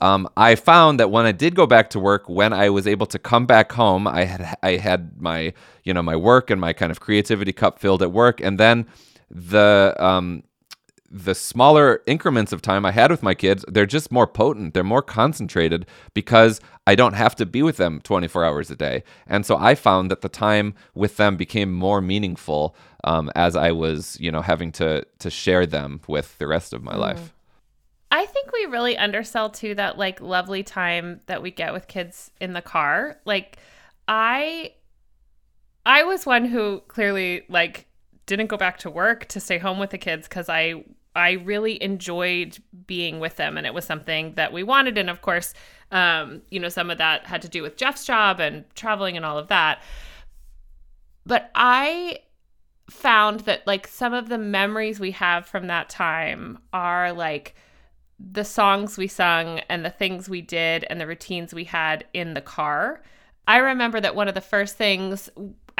um, 0.00 0.28
I 0.36 0.54
found 0.54 0.98
that 1.00 1.10
when 1.10 1.26
I 1.26 1.32
did 1.32 1.54
go 1.54 1.66
back 1.66 1.90
to 1.90 2.00
work, 2.00 2.28
when 2.28 2.52
I 2.52 2.70
was 2.70 2.86
able 2.86 3.06
to 3.06 3.18
come 3.18 3.46
back 3.46 3.72
home, 3.72 4.06
I 4.06 4.24
had 4.24 4.56
I 4.62 4.76
had 4.76 5.20
my 5.20 5.52
you 5.84 5.94
know 5.94 6.02
my 6.02 6.16
work 6.16 6.50
and 6.50 6.60
my 6.60 6.72
kind 6.72 6.90
of 6.90 7.00
creativity 7.00 7.52
cup 7.52 7.78
filled 7.78 8.02
at 8.02 8.12
work, 8.12 8.40
and 8.40 8.58
then 8.58 8.86
the 9.30 9.94
um 9.98 10.42
the 11.12 11.34
smaller 11.34 12.02
increments 12.06 12.52
of 12.52 12.62
time 12.62 12.86
I 12.86 12.92
had 12.92 13.10
with 13.10 13.20
my 13.20 13.34
kids, 13.34 13.64
they're 13.66 13.84
just 13.84 14.12
more 14.12 14.28
potent. 14.28 14.74
They're 14.74 14.84
more 14.84 15.02
concentrated 15.02 15.84
because 16.14 16.60
I 16.86 16.94
don't 16.94 17.14
have 17.14 17.34
to 17.36 17.46
be 17.46 17.64
with 17.64 17.78
them 17.78 18.00
24 18.02 18.44
hours 18.44 18.70
a 18.70 18.76
day. 18.76 19.02
And 19.26 19.44
so 19.44 19.56
I 19.56 19.74
found 19.74 20.08
that 20.12 20.20
the 20.20 20.28
time 20.28 20.72
with 20.94 21.16
them 21.16 21.36
became 21.36 21.72
more 21.72 22.00
meaningful 22.00 22.76
um, 23.02 23.28
as 23.34 23.56
I 23.56 23.72
was, 23.72 24.16
you 24.20 24.30
know, 24.30 24.40
having 24.40 24.70
to 24.72 25.04
to 25.18 25.30
share 25.30 25.66
them 25.66 26.00
with 26.06 26.38
the 26.38 26.46
rest 26.46 26.72
of 26.72 26.84
my 26.84 26.94
Mm. 26.94 26.98
life. 26.98 27.34
I 28.12 28.24
think 28.26 28.52
we 28.52 28.66
really 28.66 28.96
undersell 28.96 29.50
too 29.50 29.74
that 29.76 29.98
like 29.98 30.20
lovely 30.20 30.62
time 30.62 31.20
that 31.26 31.42
we 31.42 31.50
get 31.50 31.72
with 31.72 31.88
kids 31.88 32.30
in 32.40 32.52
the 32.52 32.62
car. 32.62 33.18
Like 33.24 33.58
I 34.06 34.74
I 35.84 36.04
was 36.04 36.24
one 36.24 36.44
who 36.44 36.82
clearly 36.86 37.42
like 37.48 37.86
didn't 38.30 38.48
go 38.48 38.56
back 38.56 38.78
to 38.78 38.90
work 38.90 39.26
to 39.26 39.40
stay 39.40 39.58
home 39.58 39.78
with 39.78 39.90
the 39.90 39.98
kids 39.98 40.28
cuz 40.28 40.48
I 40.48 40.84
I 41.14 41.32
really 41.32 41.82
enjoyed 41.82 42.58
being 42.86 43.20
with 43.20 43.36
them 43.36 43.58
and 43.58 43.66
it 43.66 43.74
was 43.74 43.84
something 43.84 44.34
that 44.34 44.52
we 44.52 44.62
wanted 44.62 44.96
and 44.96 45.10
of 45.10 45.20
course 45.20 45.52
um 45.90 46.42
you 46.50 46.60
know 46.60 46.68
some 46.68 46.90
of 46.90 46.98
that 46.98 47.26
had 47.26 47.42
to 47.42 47.48
do 47.48 47.62
with 47.62 47.76
Jeff's 47.76 48.04
job 48.06 48.40
and 48.40 48.64
traveling 48.74 49.16
and 49.16 49.26
all 49.26 49.38
of 49.38 49.48
that. 49.48 49.82
But 51.26 51.50
I 51.54 52.20
found 52.90 53.40
that 53.40 53.66
like 53.66 53.86
some 53.86 54.12
of 54.12 54.28
the 54.28 54.38
memories 54.38 55.00
we 55.00 55.12
have 55.12 55.46
from 55.46 55.66
that 55.68 55.88
time 55.88 56.58
are 56.72 57.12
like 57.12 57.54
the 58.18 58.44
songs 58.44 58.98
we 58.98 59.06
sung 59.06 59.60
and 59.68 59.84
the 59.84 59.90
things 59.90 60.28
we 60.28 60.42
did 60.42 60.84
and 60.90 61.00
the 61.00 61.06
routines 61.06 61.54
we 61.54 61.64
had 61.64 62.04
in 62.12 62.34
the 62.34 62.40
car. 62.40 63.02
I 63.48 63.58
remember 63.58 64.00
that 64.00 64.14
one 64.14 64.28
of 64.28 64.34
the 64.34 64.40
first 64.40 64.76
things 64.76 65.30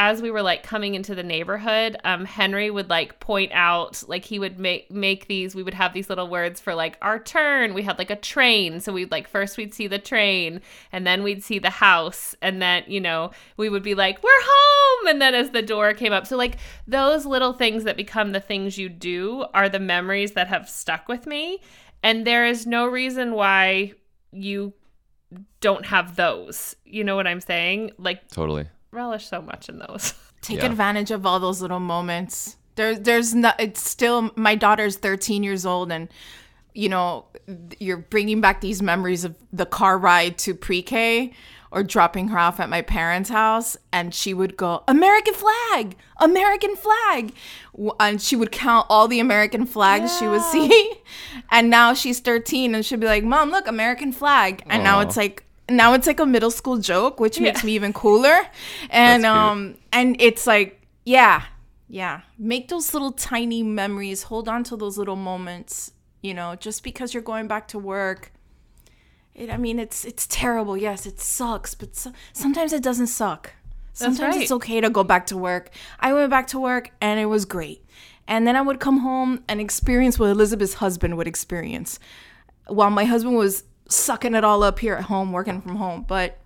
as 0.00 0.23
we 0.23 0.30
were 0.30 0.40
like 0.40 0.62
coming 0.62 0.95
into 0.95 1.14
the 1.14 1.23
neighborhood, 1.23 1.95
um, 2.04 2.25
Henry 2.25 2.71
would 2.71 2.88
like 2.88 3.21
point 3.21 3.52
out, 3.52 4.02
like 4.09 4.25
he 4.25 4.38
would 4.38 4.59
make 4.59 4.90
make 4.90 5.28
these. 5.28 5.54
We 5.54 5.62
would 5.62 5.75
have 5.75 5.92
these 5.92 6.09
little 6.09 6.26
words 6.26 6.59
for 6.59 6.75
like 6.75 6.97
our 7.02 7.19
turn. 7.19 7.75
We 7.75 7.83
had 7.83 7.99
like 7.99 8.09
a 8.09 8.16
train, 8.16 8.80
so 8.80 8.95
we'd 8.95 9.11
like 9.11 9.28
first 9.28 9.59
we'd 9.59 9.75
see 9.75 9.88
the 9.88 9.99
train, 9.99 10.62
and 10.90 11.07
then 11.07 11.23
we'd 11.23 11.45
see 11.45 11.59
the 11.59 11.69
house, 11.69 12.35
and 12.40 12.62
then 12.62 12.85
you 12.87 12.99
know 12.99 13.33
we 13.59 13.69
would 13.69 13.83
be 13.83 13.95
like 13.95 14.23
we're 14.23 14.30
home, 14.33 15.09
and 15.09 15.21
then 15.21 15.35
as 15.35 15.50
the 15.50 15.61
door 15.61 15.92
came 15.92 16.14
up, 16.14 16.26
so 16.26 16.35
like 16.35 16.57
those 16.87 17.26
little 17.26 17.52
things 17.52 17.85
that 17.85 17.99
become 17.99 18.33
the 18.33 18.40
things 18.40 18.78
you 18.78 18.88
do 18.88 19.45
are 19.52 19.69
the 19.69 19.78
memories 19.78 20.33
that 20.33 20.49
have 20.49 20.66
stuck 20.66 21.09
with 21.09 21.26
me, 21.26 21.61
and 22.02 22.26
there 22.26 22.47
is 22.47 22.66
no 22.66 22.87
reason 22.87 23.35
why 23.35 23.92
you 24.33 24.73
don't 25.61 25.85
have 25.85 26.16
those. 26.16 26.75
You 26.87 27.04
know 27.04 27.16
what 27.16 27.26
I'm 27.26 27.42
saying? 27.42 27.90
Like 27.99 28.30
Totally. 28.30 28.66
Relish 28.92 29.26
so 29.28 29.40
much 29.42 29.68
in 29.68 29.78
those. 29.78 30.14
Take 30.42 30.59
Yeah. 30.59 30.66
advantage 30.66 31.11
of 31.11 31.26
all 31.26 31.38
those 31.40 31.61
little 31.62 31.80
moments. 31.80 32.56
There's 32.76 33.00
there's 33.00 33.35
not 33.35 33.61
it's 33.61 33.88
still 33.88 34.30
my 34.37 34.54
daughter's 34.54 34.97
13 34.97 35.42
years 35.42 35.66
old 35.66 35.92
and 35.92 36.09
you 36.73 36.88
know 36.88 37.26
you're 37.78 37.97
bringing 37.99 38.40
back 38.40 38.61
these 38.61 38.80
memories 38.80 39.25
of 39.25 39.35
the 39.52 39.66
car 39.66 39.99
ride 39.99 40.38
to 40.38 40.54
pre-K 40.54 41.32
or 41.73 41.82
dropping 41.85 42.28
her 42.28 42.38
off 42.38 42.59
at 42.59 42.68
my 42.68 42.80
parents' 42.82 43.28
house 43.28 43.76
and 43.92 44.14
she 44.14 44.32
would 44.35 44.56
go 44.56 44.82
American 44.88 45.35
flag, 45.35 45.97
American 46.18 46.75
flag. 46.75 47.32
And 48.00 48.20
she 48.20 48.35
would 48.35 48.50
count 48.50 48.87
all 48.88 49.06
the 49.09 49.20
American 49.20 49.66
flags 49.66 50.16
she 50.18 50.26
would 50.26 50.42
see. 50.42 50.92
And 51.52 51.68
now 51.70 51.94
she's 51.94 52.20
13 52.20 52.75
and 52.75 52.85
she'll 52.87 52.99
be 52.99 53.06
like, 53.06 53.25
"Mom, 53.25 53.50
look, 53.50 53.66
American 53.66 54.12
flag." 54.12 54.62
And 54.70 54.85
now 54.85 55.00
it's 55.00 55.16
like 55.16 55.44
now 55.70 55.94
it's 55.94 56.06
like 56.06 56.20
a 56.20 56.26
middle 56.26 56.50
school 56.50 56.78
joke, 56.78 57.20
which 57.20 57.40
makes 57.40 57.64
me 57.64 57.72
even 57.72 57.92
cooler. 57.92 58.46
And 58.90 59.24
um 59.24 59.76
and 59.92 60.16
it's 60.20 60.46
like, 60.46 60.80
yeah, 61.04 61.44
yeah. 61.88 62.22
Make 62.38 62.68
those 62.68 62.92
little 62.92 63.12
tiny 63.12 63.62
memories. 63.62 64.24
Hold 64.24 64.48
on 64.48 64.64
to 64.64 64.76
those 64.76 64.98
little 64.98 65.16
moments. 65.16 65.92
You 66.22 66.34
know, 66.34 66.54
just 66.56 66.82
because 66.82 67.14
you're 67.14 67.22
going 67.22 67.48
back 67.48 67.68
to 67.68 67.78
work. 67.78 68.32
It, 69.34 69.48
I 69.48 69.56
mean, 69.56 69.78
it's 69.78 70.04
it's 70.04 70.26
terrible. 70.26 70.76
Yes, 70.76 71.06
it 71.06 71.20
sucks, 71.20 71.74
but 71.74 71.96
so, 71.96 72.12
sometimes 72.32 72.72
it 72.72 72.82
doesn't 72.82 73.06
suck. 73.06 73.54
Sometimes 73.92 74.36
right. 74.36 74.42
it's 74.42 74.52
okay 74.52 74.80
to 74.80 74.90
go 74.90 75.04
back 75.04 75.26
to 75.26 75.36
work. 75.36 75.70
I 75.98 76.12
went 76.12 76.30
back 76.30 76.46
to 76.48 76.60
work 76.60 76.90
and 77.00 77.18
it 77.20 77.26
was 77.26 77.44
great. 77.44 77.84
And 78.26 78.46
then 78.46 78.54
I 78.54 78.62
would 78.62 78.78
come 78.80 78.98
home 78.98 79.42
and 79.48 79.60
experience 79.60 80.18
what 80.18 80.30
Elizabeth's 80.30 80.74
husband 80.74 81.16
would 81.16 81.26
experience 81.26 81.98
while 82.70 82.90
my 82.90 83.04
husband 83.04 83.36
was 83.36 83.64
sucking 83.90 84.35
it 84.35 84.44
all 84.44 84.62
up 84.62 84.78
here 84.78 84.94
at 84.94 85.04
home, 85.04 85.32
working 85.32 85.61
from 85.61 85.76
home. 85.76 86.04
But 86.06 86.38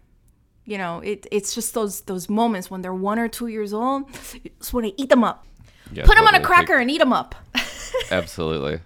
you 0.64 0.78
know, 0.78 1.00
it 1.00 1.26
it's 1.30 1.54
just 1.54 1.74
those 1.74 2.02
those 2.02 2.28
moments 2.28 2.70
when 2.70 2.82
they're 2.82 2.94
one 2.94 3.18
or 3.18 3.28
two 3.28 3.48
years 3.48 3.72
old. 3.72 4.08
You 4.34 4.50
just 4.58 4.72
want 4.72 4.86
to 4.86 5.00
eat 5.00 5.08
them 5.08 5.24
up. 5.24 5.46
Yeah, 5.92 6.04
Put 6.06 6.16
them 6.16 6.26
on 6.26 6.34
a 6.34 6.40
cracker 6.40 6.78
and 6.78 6.90
eat 6.90 6.98
them 6.98 7.12
up. 7.12 7.34
Absolutely. 8.10 8.80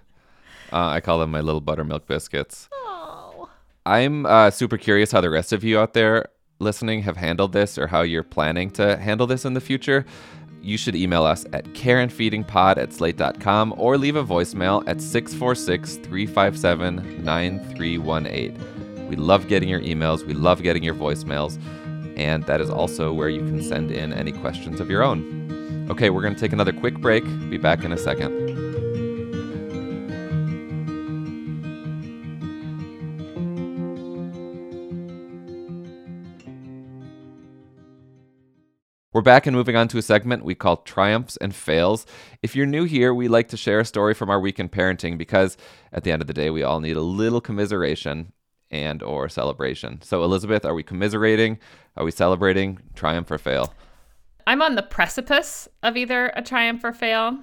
Uh, 0.71 0.87
I 0.87 0.99
call 0.99 1.19
them 1.19 1.31
my 1.31 1.41
little 1.41 1.61
buttermilk 1.61 2.05
biscuits. 2.05 2.69
Oh. 2.73 3.49
I'm 3.85 4.25
uh, 4.25 4.51
super 4.51 4.77
curious 4.77 5.11
how 5.11 5.21
the 5.21 5.29
rest 5.29 5.51
of 5.53 5.63
you 5.63 5.79
out 5.79 5.93
there 5.93 6.27
listening 6.59 7.03
have 7.03 7.17
handled 7.17 7.53
this 7.53 7.77
or 7.77 7.87
how 7.87 8.01
you're 8.01 8.21
planning 8.21 8.69
to 8.71 8.97
handle 8.97 9.25
this 9.25 9.45
in 9.45 9.53
the 9.53 9.61
future. 9.61 10.05
You 10.61 10.77
should 10.77 10.95
email 10.95 11.23
us 11.23 11.45
at 11.53 11.65
careandfeedingpod 11.73 12.77
at 12.77 12.93
slate.com 12.93 13.73
or 13.77 13.97
leave 13.97 14.15
a 14.15 14.23
voicemail 14.23 14.83
at 14.87 15.01
646 15.01 15.95
357 15.97 17.23
9318. 17.23 19.07
We 19.07 19.15
love 19.15 19.47
getting 19.47 19.69
your 19.69 19.81
emails, 19.81 20.25
we 20.25 20.33
love 20.33 20.61
getting 20.61 20.83
your 20.83 20.93
voicemails, 20.93 21.59
and 22.17 22.43
that 22.45 22.61
is 22.61 22.69
also 22.69 23.13
where 23.13 23.29
you 23.29 23.39
can 23.39 23.63
send 23.63 23.91
in 23.91 24.13
any 24.13 24.31
questions 24.31 24.79
of 24.79 24.89
your 24.89 25.01
own. 25.01 25.87
Okay, 25.89 26.09
we're 26.09 26.21
going 26.21 26.35
to 26.35 26.39
take 26.39 26.53
another 26.53 26.73
quick 26.73 26.99
break. 26.99 27.23
Be 27.49 27.57
back 27.57 27.83
in 27.83 27.91
a 27.91 27.97
second. 27.97 28.48
We're 39.11 39.21
back 39.21 39.47
and 39.47 39.55
moving 39.55 39.75
on 39.75 39.87
to 39.87 39.97
a 39.97 40.03
segment 40.03 40.45
we 40.45 40.53
call 40.53 40.77
Triumphs 40.77 41.35
and 41.37 41.55
Fails. 41.55 42.05
If 42.43 42.55
you're 42.55 42.67
new 42.67 42.83
here, 42.83 43.11
we 43.11 43.27
like 43.27 43.47
to 43.47 43.57
share 43.57 43.79
a 43.79 43.85
story 43.85 44.13
from 44.13 44.29
our 44.29 44.39
week 44.39 44.59
in 44.59 44.69
parenting 44.69 45.17
because 45.17 45.57
at 45.91 46.03
the 46.03 46.11
end 46.11 46.21
of 46.21 46.27
the 46.27 46.33
day, 46.33 46.51
we 46.51 46.61
all 46.61 46.79
need 46.79 46.95
a 46.95 47.01
little 47.01 47.41
commiseration 47.41 48.33
and 48.69 49.01
or 49.01 49.27
celebration. 49.27 49.99
So 50.03 50.23
Elizabeth, 50.23 50.63
are 50.63 50.75
we 50.75 50.83
commiserating? 50.83 51.57
Are 51.97 52.05
we 52.05 52.11
celebrating? 52.11 52.77
Triumph 52.93 53.31
or 53.31 53.39
fail? 53.39 53.73
I'm 54.45 54.61
on 54.61 54.75
the 54.75 54.83
precipice 54.83 55.67
of 55.81 55.97
either 55.97 56.31
a 56.35 56.43
triumph 56.43 56.83
or 56.83 56.93
fail. 56.93 57.39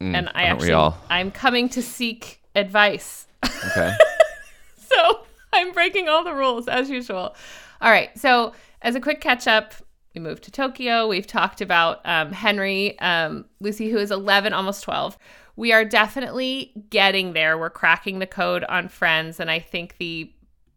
Mm, 0.00 0.14
and 0.14 0.28
I 0.32 0.44
actually 0.44 0.70
all? 0.74 0.96
I'm 1.10 1.32
coming 1.32 1.68
to 1.70 1.82
seek 1.82 2.40
advice. 2.54 3.26
Okay. 3.44 3.96
so 4.76 5.24
I'm 5.52 5.72
breaking 5.72 6.08
all 6.08 6.22
the 6.22 6.34
rules 6.34 6.68
as 6.68 6.88
usual. 6.88 7.34
All 7.80 7.90
right. 7.90 8.16
So 8.16 8.52
as 8.80 8.94
a 8.94 9.00
quick 9.00 9.20
catch 9.20 9.48
up, 9.48 9.74
we 10.14 10.20
moved 10.20 10.42
to 10.44 10.50
Tokyo. 10.50 11.06
We've 11.06 11.26
talked 11.26 11.60
about 11.60 12.00
um, 12.04 12.32
Henry, 12.32 12.98
um, 12.98 13.44
Lucy, 13.60 13.90
who 13.90 13.98
is 13.98 14.10
11, 14.10 14.52
almost 14.52 14.82
12. 14.82 15.16
We 15.56 15.72
are 15.72 15.84
definitely 15.84 16.72
getting 16.90 17.32
there. 17.32 17.58
We're 17.58 17.70
cracking 17.70 18.18
the 18.18 18.26
code 18.26 18.64
on 18.64 18.88
friends. 18.88 19.38
And 19.38 19.50
I 19.50 19.58
think 19.58 19.96
the 19.98 20.32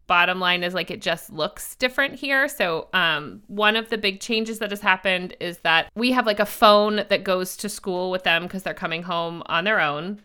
bottom 0.06 0.38
line 0.38 0.62
is 0.62 0.74
like 0.74 0.90
it 0.90 1.00
just 1.00 1.30
looks 1.30 1.74
different 1.76 2.14
here. 2.14 2.46
So, 2.48 2.88
um, 2.92 3.42
one 3.46 3.76
of 3.76 3.88
the 3.88 3.98
big 3.98 4.20
changes 4.20 4.58
that 4.58 4.70
has 4.70 4.80
happened 4.80 5.34
is 5.40 5.58
that 5.58 5.90
we 5.94 6.12
have 6.12 6.26
like 6.26 6.40
a 6.40 6.46
phone 6.46 7.04
that 7.08 7.24
goes 7.24 7.56
to 7.58 7.68
school 7.68 8.10
with 8.10 8.22
them 8.22 8.44
because 8.44 8.62
they're 8.62 8.74
coming 8.74 9.02
home 9.02 9.42
on 9.46 9.64
their 9.64 9.80
own. 9.80 10.20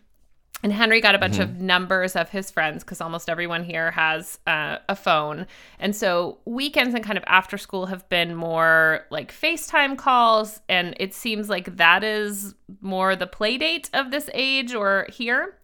And 0.62 0.74
Henry 0.74 1.00
got 1.00 1.16
a 1.16 1.20
bunch 1.20 1.40
of 1.40 1.62
numbers 1.62 2.18
of 2.18 2.30
his 2.30 2.52
friends 2.52 2.84
because 2.84 3.00
almost 3.00 3.30
everyone 3.30 3.64
here 3.64 3.92
has 3.92 4.40
uh, 4.46 4.78
a 4.90 4.96
phone. 4.96 5.48
And 5.80 5.96
so 5.96 6.40
weekends 6.44 6.94
and 6.94 7.04
kind 7.04 7.18
of 7.18 7.24
after 7.28 7.58
school 7.58 7.86
have 7.86 8.08
been 8.10 8.36
more 8.36 9.06
like 9.10 9.32
FaceTime 9.32 9.98
calls. 9.98 10.60
And 10.68 10.96
it 11.00 11.14
seems 11.14 11.48
like 11.48 11.78
that 11.78 12.04
is 12.04 12.56
more 12.82 13.16
the 13.16 13.28
play 13.28 13.58
date 13.58 13.90
of 13.94 14.12
this 14.12 14.30
age 14.34 14.74
or 14.74 15.08
here. 15.10 15.58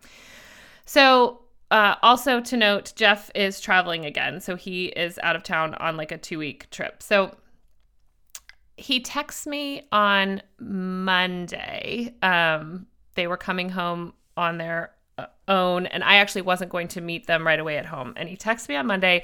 So, 0.85 1.41
uh, 1.71 1.95
also 2.01 2.39
to 2.39 2.55
note, 2.55 2.93
Jeff 2.95 3.29
is 3.35 3.59
traveling 3.59 4.05
again. 4.05 4.39
So 4.39 4.55
he 4.55 4.85
is 4.85 5.19
out 5.23 5.35
of 5.35 5.43
town 5.43 5.73
on 5.75 5.97
like 5.97 6.11
a 6.13 6.17
two 6.17 6.39
week 6.39 6.69
trip. 6.69 7.03
So 7.03 7.35
he 8.77 9.01
texts 9.01 9.45
me 9.45 9.87
on 9.91 10.41
Monday. 10.59 12.13
Um, 12.21 12.87
they 13.15 13.27
were 13.27 13.37
coming 13.37 13.69
home 13.69 14.13
on 14.37 14.57
their 14.57 14.91
uh, 15.17 15.27
own, 15.47 15.85
and 15.87 16.03
I 16.03 16.15
actually 16.15 16.41
wasn't 16.43 16.71
going 16.71 16.87
to 16.89 17.01
meet 17.01 17.27
them 17.27 17.45
right 17.45 17.59
away 17.59 17.77
at 17.77 17.85
home. 17.85 18.13
And 18.17 18.27
he 18.27 18.35
texts 18.35 18.69
me 18.69 18.75
on 18.75 18.87
Monday. 18.87 19.23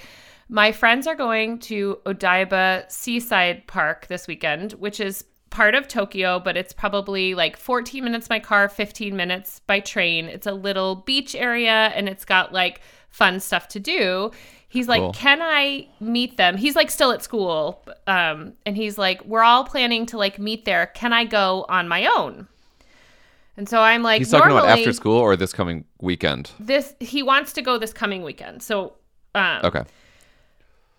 My 0.50 0.72
friends 0.72 1.08
are 1.08 1.16
going 1.16 1.60
to 1.60 2.00
Odaiba 2.06 2.90
Seaside 2.92 3.68
Park 3.68 4.08
this 4.08 4.28
weekend, 4.28 4.74
which 4.74 5.00
is 5.00 5.24
part 5.50 5.76
of 5.76 5.88
Tokyo, 5.88 6.40
but 6.40 6.58
it's 6.58 6.74
probably 6.74 7.36
like 7.36 7.58
14 7.58 8.04
minutes 8.04 8.28
by 8.28 8.40
car, 8.40 8.68
15 8.68 9.16
minutes 9.16 9.60
by 9.68 9.80
train. 9.80 10.26
It's 10.26 10.48
a 10.48 10.54
little 10.54 10.96
beach 10.96 11.36
area 11.36 11.92
and 11.94 12.10
it's 12.10 12.26
got 12.26 12.52
like 12.54 12.82
fun 13.10 13.40
stuff 13.40 13.68
to 13.70 13.80
do. 13.80 14.32
He's 14.70 14.88
like, 14.88 15.02
Cool. 15.02 15.12
"Can 15.12 15.42
I 15.42 15.90
meet 16.00 16.38
them?" 16.38 16.56
He's 16.56 16.78
like 16.78 16.90
still 16.90 17.12
at 17.12 17.22
school. 17.22 17.84
Um 18.08 18.54
and 18.66 18.78
he's 18.78 18.98
like, 18.98 19.24
"We're 19.26 19.44
all 19.44 19.66
planning 19.66 20.06
to 20.08 20.18
like 20.18 20.40
meet 20.40 20.64
there. 20.64 20.88
Can 20.88 21.12
I 21.12 21.26
go 21.26 21.66
on 21.68 21.90
my 21.90 22.06
own?" 22.06 22.48
And 23.62 23.70
so 23.70 23.80
I'm 23.80 24.02
like, 24.02 24.18
He's 24.18 24.32
talking 24.32 24.50
about 24.52 24.68
after 24.68 24.92
school 24.92 25.18
or 25.20 25.36
this 25.36 25.54
coming 25.54 25.86
weekend. 26.00 26.50
This 26.60 26.96
he 27.00 27.22
wants 27.22 27.54
to 27.54 27.62
go 27.62 27.78
this 27.78 27.94
coming 27.94 28.24
weekend. 28.24 28.64
So, 28.64 28.94
um, 29.36 29.62
Okay. 29.64 29.84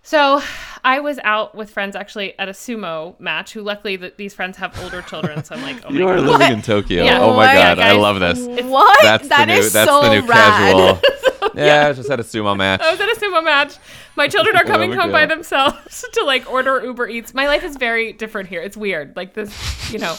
So 0.04 0.40
I 0.85 1.00
was 1.00 1.19
out 1.25 1.57
with 1.57 1.71
friends 1.71 1.97
actually 1.97 2.38
at 2.38 2.49
a 2.49 2.52
sumo 2.52 3.19
match. 3.19 3.52
Who 3.52 3.62
luckily 3.62 3.99
th- 3.99 4.14
these 4.16 4.33
friends 4.33 4.57
have 4.59 4.78
older 4.85 5.02
children, 5.02 5.42
so 5.42 5.57
I'm 5.57 5.62
like, 5.62 5.83
oh 5.85 5.90
my 5.90 5.99
You 5.99 6.07
are 6.07 6.19
god. 6.19 6.26
living 6.26 6.52
in 6.52 6.62
Tokyo. 6.62 7.02
Yeah. 7.02 7.21
Oh 7.21 7.31
my 7.35 7.47
my 7.47 7.54
god, 7.54 7.81
I 7.81 7.92
love 7.95 8.21
this. 8.21 8.38
What? 8.64 8.97
That's 9.02 9.26
That 9.28 9.47
the 9.49 9.54
new. 9.54 9.59
is 9.61 9.73
that's 9.73 9.90
so 9.90 10.02
the 10.02 10.21
new 10.21 10.26
rad. 10.28 10.73
casual. 10.73 11.00
yeah, 11.56 11.88
I 11.88 11.92
just 11.92 12.09
had 12.09 12.21
a 12.21 12.23
sumo 12.23 12.56
match. 12.56 12.80
I 12.80 12.90
was 12.90 13.00
at 13.00 13.09
a 13.09 13.21
sumo 13.21 13.44
match. 13.44 13.76
My 14.16 14.28
children 14.28 14.56
are 14.56 14.64
coming 14.73 14.90
we 14.90 14.97
home 14.97 15.09
go. 15.09 15.12
by 15.12 15.26
themselves 15.26 16.04
to 16.12 16.25
like 16.25 16.50
order 16.50 16.82
Uber 16.85 17.09
Eats. 17.09 17.35
My 17.35 17.47
life 17.47 17.64
is 17.64 17.76
very 17.76 18.12
different 18.12 18.49
here. 18.49 18.61
It's 18.61 18.76
weird. 18.76 19.16
Like 19.16 19.35
this, 19.35 19.92
you 19.92 19.99
know. 19.99 20.12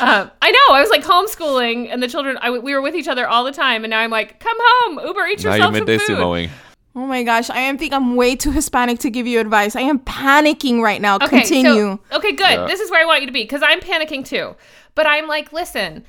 Um, 0.00 0.30
I 0.42 0.50
know. 0.50 0.74
I 0.74 0.80
was 0.80 0.90
like 0.90 1.02
homeschooling, 1.02 1.92
and 1.92 2.02
the 2.02 2.08
children. 2.08 2.36
I, 2.38 2.46
w- 2.46 2.62
we 2.62 2.74
were 2.74 2.82
with 2.82 2.94
each 2.94 3.08
other 3.08 3.26
all 3.28 3.44
the 3.44 3.52
time, 3.52 3.84
and 3.84 3.90
now 3.90 4.00
I'm 4.00 4.10
like, 4.10 4.40
come 4.40 4.56
home, 4.58 5.00
Uber 5.06 5.26
Eats 5.26 5.44
now 5.44 5.50
you're 5.50 5.56
yourself 5.58 5.74
some 5.76 5.84
midday 5.84 5.98
food. 5.98 6.18
sumoing. 6.18 6.50
Oh 6.96 7.06
my 7.06 7.24
gosh, 7.24 7.50
I 7.50 7.58
am 7.58 7.76
think 7.76 7.92
I'm 7.92 8.14
way 8.14 8.36
too 8.36 8.52
Hispanic 8.52 9.00
to 9.00 9.10
give 9.10 9.26
you 9.26 9.40
advice. 9.40 9.74
I 9.74 9.80
am 9.80 9.98
panicking 9.98 10.80
right 10.80 11.00
now. 11.00 11.16
Okay, 11.16 11.40
Continue. 11.40 11.98
So, 12.10 12.18
okay, 12.18 12.32
good. 12.32 12.50
Yeah. 12.50 12.66
This 12.66 12.78
is 12.78 12.88
where 12.88 13.02
I 13.02 13.04
want 13.04 13.22
you 13.22 13.26
to 13.26 13.32
be 13.32 13.42
because 13.42 13.62
I'm 13.64 13.80
panicking 13.80 14.24
too. 14.24 14.54
But 14.94 15.08
I'm 15.08 15.26
like, 15.26 15.52
listen, 15.52 16.04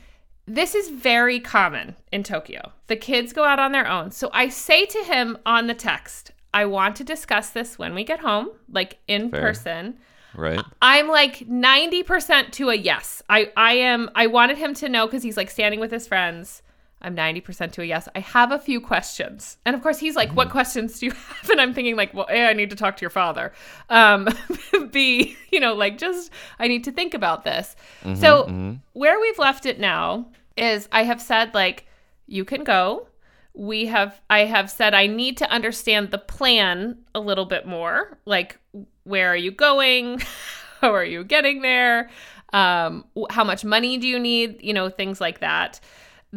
this 0.47 0.75
is 0.75 0.89
very 0.89 1.39
common 1.39 1.95
in 2.11 2.23
Tokyo. 2.23 2.71
The 2.87 2.95
kids 2.95 3.33
go 3.33 3.43
out 3.43 3.59
on 3.59 3.71
their 3.71 3.87
own. 3.87 4.11
So 4.11 4.29
I 4.33 4.49
say 4.49 4.85
to 4.85 5.03
him 5.03 5.37
on 5.45 5.67
the 5.67 5.73
text, 5.73 6.31
I 6.53 6.65
want 6.65 6.95
to 6.97 7.03
discuss 7.03 7.49
this 7.49 7.77
when 7.77 7.95
we 7.95 8.03
get 8.03 8.19
home, 8.19 8.49
like 8.71 8.99
in 9.07 9.29
Fair. 9.29 9.41
person. 9.41 9.97
Right. 10.35 10.61
I'm 10.81 11.07
like 11.07 11.39
90% 11.39 12.51
to 12.53 12.69
a 12.69 12.75
yes. 12.75 13.23
I 13.29 13.51
I 13.55 13.73
am 13.73 14.09
I 14.15 14.27
wanted 14.27 14.57
him 14.57 14.73
to 14.75 14.89
know 14.89 15.07
cuz 15.07 15.23
he's 15.23 15.37
like 15.37 15.49
standing 15.49 15.79
with 15.79 15.91
his 15.91 16.07
friends. 16.07 16.61
I'm 17.01 17.15
90% 17.15 17.71
to 17.73 17.81
a 17.81 17.85
yes. 17.85 18.07
I 18.15 18.19
have 18.19 18.51
a 18.51 18.57
few 18.57 18.81
questions. 18.81 19.57
And 19.65 19.75
of 19.75 19.81
course 19.83 19.99
he's 19.99 20.15
like, 20.15 20.31
"What 20.31 20.49
questions 20.49 20.99
do 20.99 21.07
you 21.07 21.11
have?" 21.11 21.49
And 21.51 21.61
I'm 21.61 21.73
thinking 21.73 21.95
like, 21.95 22.13
"Well, 22.13 22.25
A, 22.29 22.45
I 22.45 22.53
need 22.53 22.69
to 22.71 22.75
talk 22.75 22.97
to 22.97 23.01
your 23.01 23.09
father." 23.09 23.53
Um 23.89 24.27
B, 24.91 25.37
you 25.51 25.59
know, 25.59 25.73
like 25.73 25.97
just 25.97 26.31
I 26.57 26.67
need 26.67 26.83
to 26.85 26.91
think 26.91 27.13
about 27.13 27.43
this. 27.43 27.75
so, 28.15 28.77
where 28.93 29.19
we've 29.19 29.39
left 29.39 29.65
it 29.65 29.79
now 29.79 30.27
is 30.57 30.87
I 30.91 31.03
have 31.03 31.21
said 31.21 31.53
like 31.53 31.85
you 32.27 32.45
can 32.45 32.63
go. 32.63 33.07
We 33.53 33.85
have 33.85 34.19
I 34.29 34.39
have 34.45 34.69
said 34.69 34.93
I 34.93 35.07
need 35.07 35.37
to 35.37 35.49
understand 35.49 36.11
the 36.11 36.17
plan 36.17 36.97
a 37.13 37.19
little 37.19 37.45
bit 37.45 37.65
more. 37.67 38.17
Like 38.25 38.57
where 39.03 39.31
are 39.31 39.37
you 39.37 39.51
going? 39.51 40.21
How 40.81 40.93
are 40.93 41.05
you 41.05 41.23
getting 41.23 41.61
there? 41.61 42.09
Um, 42.53 43.05
how 43.29 43.43
much 43.43 43.65
money 43.65 43.97
do 43.97 44.07
you 44.07 44.19
need? 44.19 44.61
You 44.61 44.73
know, 44.73 44.89
things 44.89 45.19
like 45.19 45.39
that. 45.39 45.79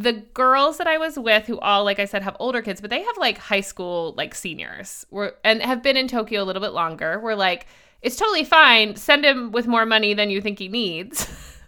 The 0.01 0.13
girls 0.13 0.79
that 0.79 0.87
I 0.87 0.97
was 0.97 1.19
with, 1.19 1.47
who 1.47 1.59
all, 1.59 1.85
like 1.85 1.99
I 1.99 2.05
said, 2.05 2.23
have 2.23 2.37
older 2.39 2.63
kids, 2.63 2.81
but 2.81 2.91
they 2.91 3.03
have 3.03 3.17
like 3.19 3.39
high 3.39 3.63
school, 3.63 4.15
like 4.17 4.35
seniors, 4.35 5.05
were 5.11 5.35
and 5.43 5.61
have 5.63 5.83
been 5.83 5.97
in 5.97 6.07
Tokyo 6.07 6.43
a 6.43 6.45
little 6.45 6.63
bit 6.63 6.73
longer. 6.73 7.19
We're 7.19 7.35
like, 7.35 7.67
it's 8.01 8.17
totally 8.17 8.45
fine. 8.45 8.95
Send 8.95 9.25
him 9.25 9.51
with 9.51 9.67
more 9.67 9.87
money 9.87 10.15
than 10.15 10.31
you 10.31 10.41
think 10.41 10.59
he 10.59 10.69
needs. 10.69 11.29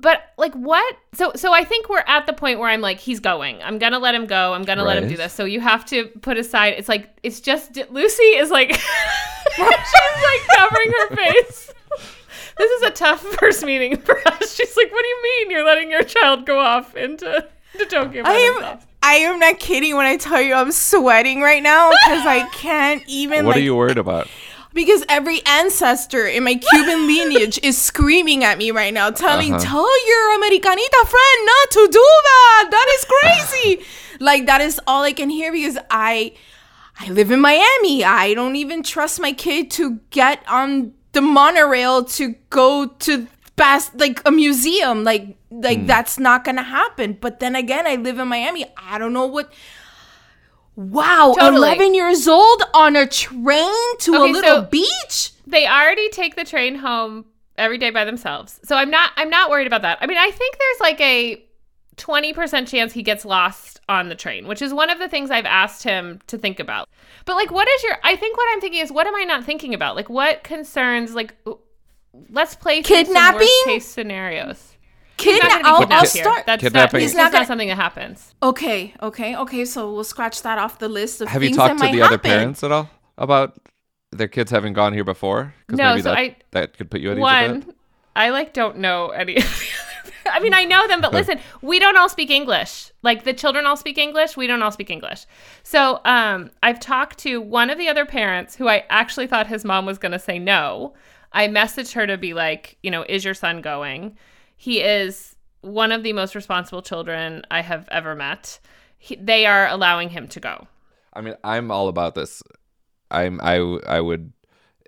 but 0.00 0.22
like 0.36 0.52
what? 0.54 0.96
So 1.14 1.32
so 1.34 1.52
i 1.52 1.64
think 1.64 1.88
we're 1.88 2.04
at 2.06 2.26
the 2.26 2.32
point 2.32 2.58
where 2.58 2.68
i'm 2.68 2.80
like 2.80 2.98
he's 2.98 3.20
going. 3.20 3.62
I'm 3.62 3.78
gonna 3.78 3.98
let 3.98 4.14
him 4.14 4.26
go. 4.26 4.52
I'm 4.52 4.64
gonna 4.64 4.84
let 4.84 5.02
him 5.02 5.08
do 5.08 5.16
this. 5.16 5.32
So 5.32 5.44
you 5.44 5.60
have 5.60 5.84
to 5.86 6.06
put 6.20 6.36
aside 6.36 6.74
it's 6.76 6.88
like 6.88 7.08
it's 7.22 7.40
just 7.40 7.76
lucy 7.90 8.22
is 8.22 8.50
like 8.50 8.72
she's 9.56 9.58
like 9.58 10.56
covering 10.56 10.92
her 10.92 11.16
face 11.16 11.72
this 12.62 12.70
is 12.78 12.82
a 12.82 12.90
tough 12.90 13.20
first 13.38 13.64
meeting 13.64 13.96
for 13.96 14.16
us 14.28 14.54
she's 14.54 14.76
like 14.76 14.90
what 14.92 15.02
do 15.02 15.08
you 15.08 15.22
mean 15.22 15.50
you're 15.50 15.64
letting 15.66 15.90
your 15.90 16.02
child 16.02 16.46
go 16.46 16.58
off 16.60 16.94
into, 16.96 17.46
into 17.74 17.86
tokyo 17.86 18.22
by 18.22 18.30
I 18.30 18.34
am 18.34 18.54
themselves?" 18.54 18.86
I 19.04 19.14
am 19.14 19.40
not 19.40 19.58
kidding 19.58 19.96
when 19.96 20.06
I 20.06 20.16
tell 20.16 20.40
you 20.40 20.54
I'm 20.54 20.70
sweating 20.70 21.40
right 21.40 21.62
now 21.62 21.90
because 22.04 22.24
I 22.26 22.48
can't 22.54 23.02
even 23.08 23.44
What 23.46 23.56
like 23.56 23.60
are 23.62 23.64
you 23.64 23.74
worried 23.74 23.98
about? 23.98 24.28
because 24.74 25.04
every 25.08 25.44
ancestor 25.44 26.24
in 26.26 26.44
my 26.44 26.54
Cuban 26.54 27.06
lineage 27.12 27.58
is 27.62 27.76
screaming 27.76 28.42
at 28.42 28.56
me 28.56 28.70
right 28.70 28.94
now, 28.94 29.10
telling, 29.10 29.52
Uh-huh. 29.52 29.62
tell 29.62 30.06
your 30.08 30.38
Americanita 30.38 31.00
friend 31.14 31.38
not 31.52 31.70
to 31.72 31.88
do 31.90 32.06
that. 32.30 32.68
That 32.70 32.88
is 32.96 33.04
crazy. 33.04 33.84
like 34.20 34.46
that 34.46 34.60
is 34.62 34.80
all 34.86 35.02
I 35.02 35.12
can 35.12 35.28
hear 35.28 35.52
because 35.52 35.76
I 35.90 36.32
I 37.00 37.10
live 37.10 37.30
in 37.30 37.40
Miami. 37.40 38.04
I 38.04 38.32
don't 38.34 38.56
even 38.56 38.82
trust 38.82 39.20
my 39.20 39.32
kid 39.32 39.70
to 39.72 39.98
get 40.10 40.42
on 40.48 40.92
the 41.12 41.20
monorail 41.20 42.04
to 42.04 42.34
go 42.50 42.86
to 42.86 43.26
past 43.56 43.94
like 43.94 44.20
a 44.26 44.30
museum. 44.30 45.04
Like 45.04 45.36
like 45.50 45.80
hmm. 45.80 45.86
that's 45.86 46.18
not 46.18 46.44
gonna 46.44 46.62
happen. 46.62 47.18
But 47.20 47.40
then 47.40 47.54
again, 47.56 47.86
I 47.86 47.96
live 47.96 48.18
in 48.18 48.28
Miami. 48.28 48.66
I 48.76 48.98
don't 48.98 49.12
know 49.12 49.26
what 49.26 49.52
Wow, 50.74 51.34
Totally. 51.38 51.68
11 51.68 51.94
years 51.94 52.26
old 52.26 52.62
on 52.72 52.96
a 52.96 53.06
train 53.06 53.98
to 53.98 54.12
a 54.12 54.24
little 54.24 54.62
so- 54.62 54.68
beach? 54.70 55.32
they 55.46 55.66
already 55.66 56.08
take 56.08 56.34
the 56.34 56.44
train 56.44 56.76
home 56.76 57.26
every 57.58 57.76
day 57.76 57.90
by 57.90 58.04
themselves. 58.04 58.58
So 58.64 58.76
I'm 58.76 58.90
not 58.90 59.12
I'm 59.16 59.28
not 59.28 59.50
worried 59.50 59.66
about 59.66 59.82
that. 59.82 59.98
I 60.00 60.06
mean, 60.06 60.16
I 60.16 60.30
think 60.30 60.56
there's 60.58 60.80
like 60.80 61.00
a 61.00 61.44
20% 61.96 62.66
chance 62.66 62.92
he 62.92 63.02
gets 63.02 63.24
lost 63.24 63.80
on 63.88 64.08
the 64.08 64.14
train, 64.14 64.46
which 64.46 64.62
is 64.62 64.72
one 64.72 64.88
of 64.88 64.98
the 64.98 65.08
things 65.08 65.30
I've 65.30 65.44
asked 65.44 65.82
him 65.82 66.20
to 66.28 66.38
think 66.38 66.58
about. 66.58 66.88
But 67.24 67.36
like 67.36 67.50
what 67.50 67.68
is 67.68 67.82
your 67.84 67.96
I 68.02 68.16
think 68.16 68.36
what 68.36 68.46
I'm 68.52 68.60
thinking 68.60 68.80
is 68.80 68.90
what 68.92 69.06
am 69.06 69.14
I 69.14 69.24
not 69.24 69.44
thinking 69.44 69.74
about? 69.74 69.96
Like 69.96 70.08
what 70.10 70.42
concerns 70.44 71.14
like 71.14 71.34
let's 72.30 72.54
play 72.54 72.82
through 72.82 72.96
some 72.96 73.04
Kidnapping? 73.06 73.38
worst 73.40 73.64
case 73.66 73.86
scenarios. 73.88 74.68
He's 75.18 75.40
not 75.42 75.52
Kidna- 75.52 75.64
I'll, 75.64 75.86
I'll 75.92 76.00
here. 76.00 76.06
start. 76.24 76.46
That's 76.46 76.62
Kidnapping. 76.62 76.98
not, 76.98 77.02
He's 77.02 77.14
not 77.14 77.22
not, 77.24 77.32
gonna- 77.32 77.46
something 77.46 77.68
that 77.68 77.76
happens. 77.76 78.34
Okay, 78.42 78.92
okay, 79.00 79.36
okay. 79.36 79.64
So 79.64 79.92
we'll 79.92 80.02
scratch 80.04 80.42
that 80.42 80.58
off 80.58 80.78
the 80.80 80.88
list 80.88 81.20
of 81.20 81.28
Have 81.28 81.42
you 81.42 81.50
things 81.50 81.58
talked 81.58 81.78
that 81.78 81.78
to 81.78 81.84
might 81.84 81.92
the 81.96 82.02
other 82.02 82.18
parents 82.18 82.64
at 82.64 82.72
all 82.72 82.90
about 83.16 83.56
their 84.10 84.26
kids 84.26 84.50
having 84.50 84.72
gone 84.72 84.92
here 84.92 85.04
before? 85.04 85.54
Because 85.66 85.78
No, 85.78 85.90
maybe 85.90 86.02
so 86.02 86.08
that, 86.10 86.18
I- 86.18 86.36
that 86.50 86.76
could 86.76 86.90
put 86.90 87.00
you 87.00 87.12
at 87.12 87.18
ease 87.18 87.22
a 87.24 87.52
bit. 87.52 87.66
One, 87.66 87.74
I 88.16 88.30
like 88.30 88.52
don't 88.52 88.78
know 88.78 89.10
any. 89.10 89.36
Of 90.22 90.24
the 90.24 90.30
other- 90.30 90.38
I 90.38 90.42
mean, 90.42 90.54
I 90.54 90.64
know 90.64 90.86
them, 90.88 91.00
but 91.00 91.12
listen, 91.12 91.38
we 91.60 91.78
don't 91.78 91.96
all 91.96 92.08
speak 92.08 92.30
English. 92.30 92.90
Like 93.02 93.24
the 93.24 93.32
children 93.32 93.66
all 93.66 93.76
speak 93.76 93.98
English. 93.98 94.36
We 94.36 94.46
don't 94.46 94.62
all 94.62 94.72
speak 94.72 94.90
English. 94.90 95.26
So, 95.62 96.00
um, 96.04 96.50
I've 96.62 96.80
talked 96.80 97.18
to 97.18 97.40
one 97.40 97.70
of 97.70 97.78
the 97.78 97.88
other 97.88 98.06
parents 98.06 98.56
who 98.56 98.68
I 98.68 98.84
actually 98.90 99.26
thought 99.26 99.46
his 99.46 99.64
mom 99.64 99.86
was 99.86 99.98
going 99.98 100.12
to 100.12 100.18
say 100.18 100.38
no. 100.38 100.94
I 101.32 101.48
messaged 101.48 101.92
her 101.92 102.06
to 102.06 102.16
be 102.18 102.34
like, 102.34 102.76
you 102.82 102.90
know, 102.90 103.04
is 103.08 103.24
your 103.24 103.34
son 103.34 103.60
going? 103.62 104.16
He 104.56 104.80
is 104.80 105.34
one 105.62 105.92
of 105.92 106.02
the 106.02 106.12
most 106.12 106.34
responsible 106.34 106.82
children 106.82 107.42
I 107.50 107.62
have 107.62 107.88
ever 107.90 108.14
met. 108.14 108.60
He, 108.98 109.16
they 109.16 109.46
are 109.46 109.66
allowing 109.68 110.10
him 110.10 110.28
to 110.28 110.40
go. 110.40 110.66
I 111.12 111.20
mean, 111.20 111.34
I'm 111.42 111.70
all 111.70 111.88
about 111.88 112.14
this. 112.14 112.42
I'm 113.10 113.40
I 113.42 113.56
I 113.56 114.00
would. 114.00 114.32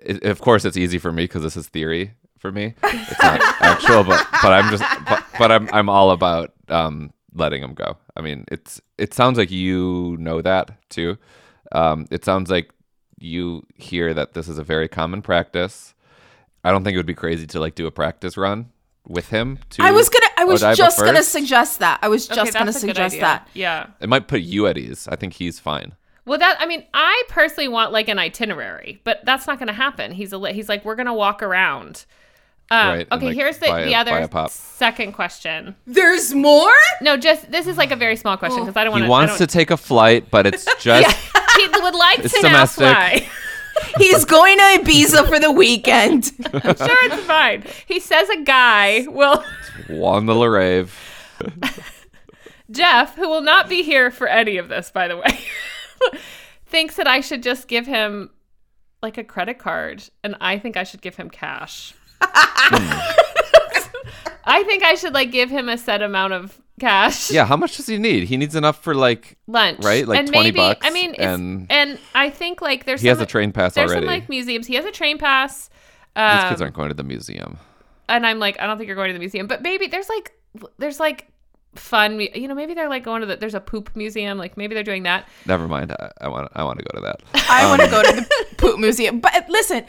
i 0.07 0.27
of 0.27 0.41
course, 0.41 0.65
it's 0.65 0.77
easy 0.77 0.97
for 0.97 1.11
me 1.11 1.25
because 1.25 1.43
this 1.43 1.57
is 1.57 1.67
theory 1.67 2.13
for 2.45 2.51
me. 2.51 2.75
It's 2.83 3.21
not 3.23 3.41
actual, 3.59 4.03
but 4.03 4.27
but 4.43 4.53
I'm 4.53 4.69
just 4.69 4.83
but, 5.07 5.25
but 5.39 5.51
I'm 5.51 5.67
I'm 5.73 5.89
all 5.89 6.11
about 6.11 6.53
um 6.69 7.11
letting 7.33 7.63
him 7.63 7.73
go. 7.73 7.97
I 8.15 8.21
mean, 8.21 8.45
it's 8.51 8.79
it 8.99 9.13
sounds 9.15 9.37
like 9.39 9.49
you 9.49 10.15
know 10.19 10.41
that 10.41 10.69
too. 10.89 11.17
Um, 11.71 12.05
it 12.11 12.23
sounds 12.23 12.51
like 12.51 12.69
you 13.19 13.65
hear 13.75 14.13
that 14.13 14.33
this 14.33 14.47
is 14.47 14.59
a 14.59 14.63
very 14.63 14.87
common 14.87 15.23
practice. 15.23 15.95
I 16.63 16.71
don't 16.71 16.83
think 16.83 16.93
it 16.93 16.97
would 16.97 17.05
be 17.07 17.15
crazy 17.15 17.47
to 17.47 17.59
like 17.59 17.73
do 17.73 17.87
a 17.87 17.91
practice 17.91 18.37
run 18.37 18.69
with 19.07 19.29
him. 19.29 19.57
To 19.71 19.83
I 19.83 19.91
was 19.91 20.09
gonna. 20.09 20.29
I 20.37 20.45
was 20.45 20.61
Odaiba 20.61 20.75
just 20.75 20.99
gonna 20.99 21.23
suggest 21.23 21.79
that. 21.79 21.99
I 22.03 22.09
was 22.09 22.27
just 22.27 22.39
Okay, 22.39 22.51
gonna 22.51 22.65
that's 22.71 22.83
a 22.83 22.85
good 22.87 22.95
suggest 22.95 23.19
that. 23.21 23.47
Yeah. 23.55 23.87
It 23.99 24.09
might 24.09 24.27
put 24.27 24.41
you 24.41 24.67
at 24.67 24.77
ease. 24.77 25.07
I 25.11 25.15
think 25.15 25.33
he's 25.33 25.59
fine. 25.59 25.95
Well, 26.25 26.39
that 26.39 26.57
I 26.59 26.65
mean, 26.65 26.83
I 26.93 27.23
personally 27.29 27.67
want 27.67 27.91
like 27.91 28.07
an 28.09 28.17
itinerary, 28.17 28.99
but 29.03 29.23
that's 29.25 29.45
not 29.47 29.59
going 29.59 29.67
to 29.67 29.73
happen. 29.73 30.11
He's 30.11 30.33
a 30.33 30.37
li- 30.37 30.53
he's 30.53 30.67
like 30.67 30.83
we're 30.83 30.95
going 30.95 31.05
to 31.05 31.13
walk 31.13 31.43
around. 31.43 32.05
Um, 32.71 32.87
Right, 32.87 33.07
okay, 33.11 33.25
like, 33.27 33.35
here's 33.35 33.57
the 33.59 33.67
buy 33.67 33.81
a- 33.81 33.93
other 33.93 34.49
second 34.49 35.11
question. 35.13 35.75
There's 35.85 36.33
more. 36.33 36.71
No, 37.01 37.15
just 37.15 37.51
this 37.51 37.67
is 37.67 37.77
like 37.77 37.91
a 37.91 37.95
very 37.95 38.15
small 38.15 38.37
question 38.37 38.61
because 38.61 38.75
I 38.75 38.83
don't 38.83 38.91
want 38.91 39.01
to. 39.03 39.05
He 39.05 39.09
wants 39.09 39.37
to 39.37 39.45
take 39.47 39.69
a 39.71 39.77
flight, 39.77 40.31
but 40.31 40.47
it's 40.47 40.65
just 40.81 41.15
He 41.57 41.67
would 41.67 41.93
like 41.95 42.19
It's 42.19 42.33
to 42.33 42.41
now 42.41 42.49
domestic. 42.65 42.87
fly. 42.87 43.29
He's 43.97 44.23
going 44.25 44.57
to 44.57 44.63
Ibiza 44.63 45.27
for 45.27 45.37
the 45.37 45.51
weekend. 45.51 46.31
I'm 46.53 46.75
sure 46.77 47.05
it's 47.05 47.23
fine. 47.25 47.63
He 47.85 47.99
says 47.99 48.29
a 48.29 48.41
guy 48.41 49.05
will 49.09 49.43
on 49.89 50.25
the 50.27 50.33
Larave. 50.33 50.89
Jeff, 52.71 53.15
who 53.15 53.27
will 53.29 53.41
not 53.41 53.69
be 53.69 53.83
here 53.83 54.09
for 54.11 54.27
any 54.27 54.57
of 54.57 54.69
this, 54.69 54.91
by 54.91 55.07
the 55.07 55.17
way, 55.17 55.39
thinks 56.65 56.95
that 56.95 57.05
I 57.07 57.19
should 57.21 57.43
just 57.43 57.67
give 57.67 57.85
him 57.85 58.29
like 59.01 59.17
a 59.17 59.23
credit 59.23 59.59
card, 59.59 60.03
and 60.23 60.35
I 60.41 60.57
think 60.57 60.77
I 60.77 60.83
should 60.83 61.01
give 61.01 61.15
him 61.17 61.29
cash. 61.29 61.93
I 64.47 64.63
think 64.63 64.83
I 64.83 64.95
should 64.95 65.13
like 65.13 65.31
give 65.31 65.49
him 65.49 65.69
a 65.69 65.77
set 65.77 66.01
amount 66.01 66.33
of 66.33 66.59
cash. 66.79 67.31
Yeah, 67.31 67.45
how 67.45 67.57
much 67.57 67.77
does 67.77 67.87
he 67.87 67.97
need? 67.97 68.25
He 68.25 68.37
needs 68.37 68.55
enough 68.55 68.83
for 68.83 68.93
like 68.93 69.37
lunch, 69.47 69.83
Right? 69.83 70.07
Like 70.07 70.19
and 70.19 70.27
20 70.27 70.43
maybe, 70.43 70.57
bucks, 70.57 70.85
I 70.85 70.91
mean, 70.91 71.15
and- 71.15 71.65
and 71.69 71.99
I 72.13 72.29
think 72.29 72.61
like 72.61 72.85
there's 72.85 73.01
he 73.01 73.07
has 73.07 73.19
a 73.19 73.25
train 73.25 73.51
pass 73.51 73.73
there's 73.73 73.89
already. 73.91 74.05
some 74.05 74.13
like 74.13 74.29
museums. 74.29 74.67
He 74.67 74.75
has 74.75 74.85
a 74.85 74.91
train 74.91 75.17
pass. 75.17 75.69
These 76.15 76.43
kids 76.49 76.61
Um, 76.61 76.65
aren't 76.65 76.75
going 76.75 76.89
to 76.89 76.93
the 76.95 77.03
museum. 77.03 77.57
and 78.07 78.25
I'm 78.25 78.39
like, 78.39 78.59
I 78.59 78.67
don't 78.67 78.77
think 78.77 78.87
you're 78.87 78.95
going 78.95 79.09
to 79.09 79.13
the 79.13 79.19
museum, 79.19 79.47
but 79.47 79.61
maybe 79.63 79.87
there's 79.87 80.07
like, 80.09 80.31
there's 80.77 80.99
like 80.99 81.27
fun. 81.75 82.19
You 82.21 82.47
know, 82.47 82.55
maybe 82.55 82.73
they're 82.75 82.87
like 82.87 83.03
going 83.03 83.21
to 83.21 83.25
the. 83.27 83.35
There's 83.35 83.55
a 83.55 83.59
poop 83.59 83.89
museum. 83.95 84.37
Like 84.37 84.55
maybe 84.57 84.75
they're 84.75 84.83
doing 84.83 85.03
that. 85.03 85.27
Never 85.47 85.67
mind. 85.67 85.91
I, 85.91 86.11
I 86.21 86.27
want. 86.29 86.51
I 86.55 86.63
want 86.63 86.79
to 86.79 86.85
go 86.85 86.99
to 86.99 87.01
that. 87.01 87.21
I 87.49 87.67
want 87.67 87.81
to 87.81 87.89
go 87.89 88.01
to 88.03 88.11
the 88.13 88.45
poop 88.57 88.79
museum. 88.79 89.19
But 89.19 89.49
listen, 89.49 89.85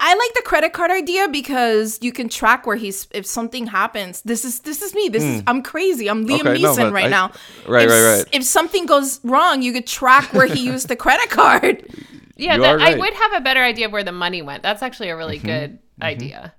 I 0.00 0.14
like 0.14 0.34
the 0.34 0.42
credit 0.44 0.72
card 0.72 0.90
idea 0.90 1.28
because 1.28 1.98
you 2.02 2.12
can 2.12 2.28
track 2.28 2.66
where 2.66 2.76
he's 2.76 3.06
if 3.12 3.24
something 3.26 3.66
happens. 3.66 4.22
This 4.22 4.44
is 4.44 4.60
this 4.60 4.82
is 4.82 4.94
me. 4.94 5.08
This 5.08 5.22
is 5.22 5.42
I'm 5.46 5.62
crazy. 5.62 6.08
I'm 6.10 6.26
Liam 6.26 6.40
Hmm. 6.40 6.48
Okay, 6.48 6.60
Neeson 6.62 6.76
but 6.76 6.92
right 6.92 7.06
I- 7.06 7.08
now. 7.08 7.32
right, 7.68 7.84
if, 7.86 7.90
right, 7.90 8.16
right. 8.18 8.24
If 8.32 8.42
something 8.44 8.86
goes 8.86 9.20
wrong, 9.24 9.62
you 9.62 9.72
could 9.72 9.86
track 9.86 10.32
where 10.32 10.46
he 10.46 10.64
used 10.66 10.88
the 10.88 10.96
credit 10.96 11.30
card. 11.30 11.86
Yeah, 12.36 12.58
that, 12.58 12.74
are 12.74 12.80
I 12.80 12.96
would 12.96 13.14
have 13.14 13.32
a 13.34 13.40
better 13.40 13.60
idea 13.62 13.86
of 13.86 13.92
where 13.92 14.02
the 14.02 14.10
money 14.10 14.42
went. 14.42 14.64
That's 14.64 14.82
actually 14.82 15.08
a 15.08 15.12
Mm-hmm. 15.12 15.18
really 15.18 15.38
good 15.38 15.78
idea. 16.02 16.52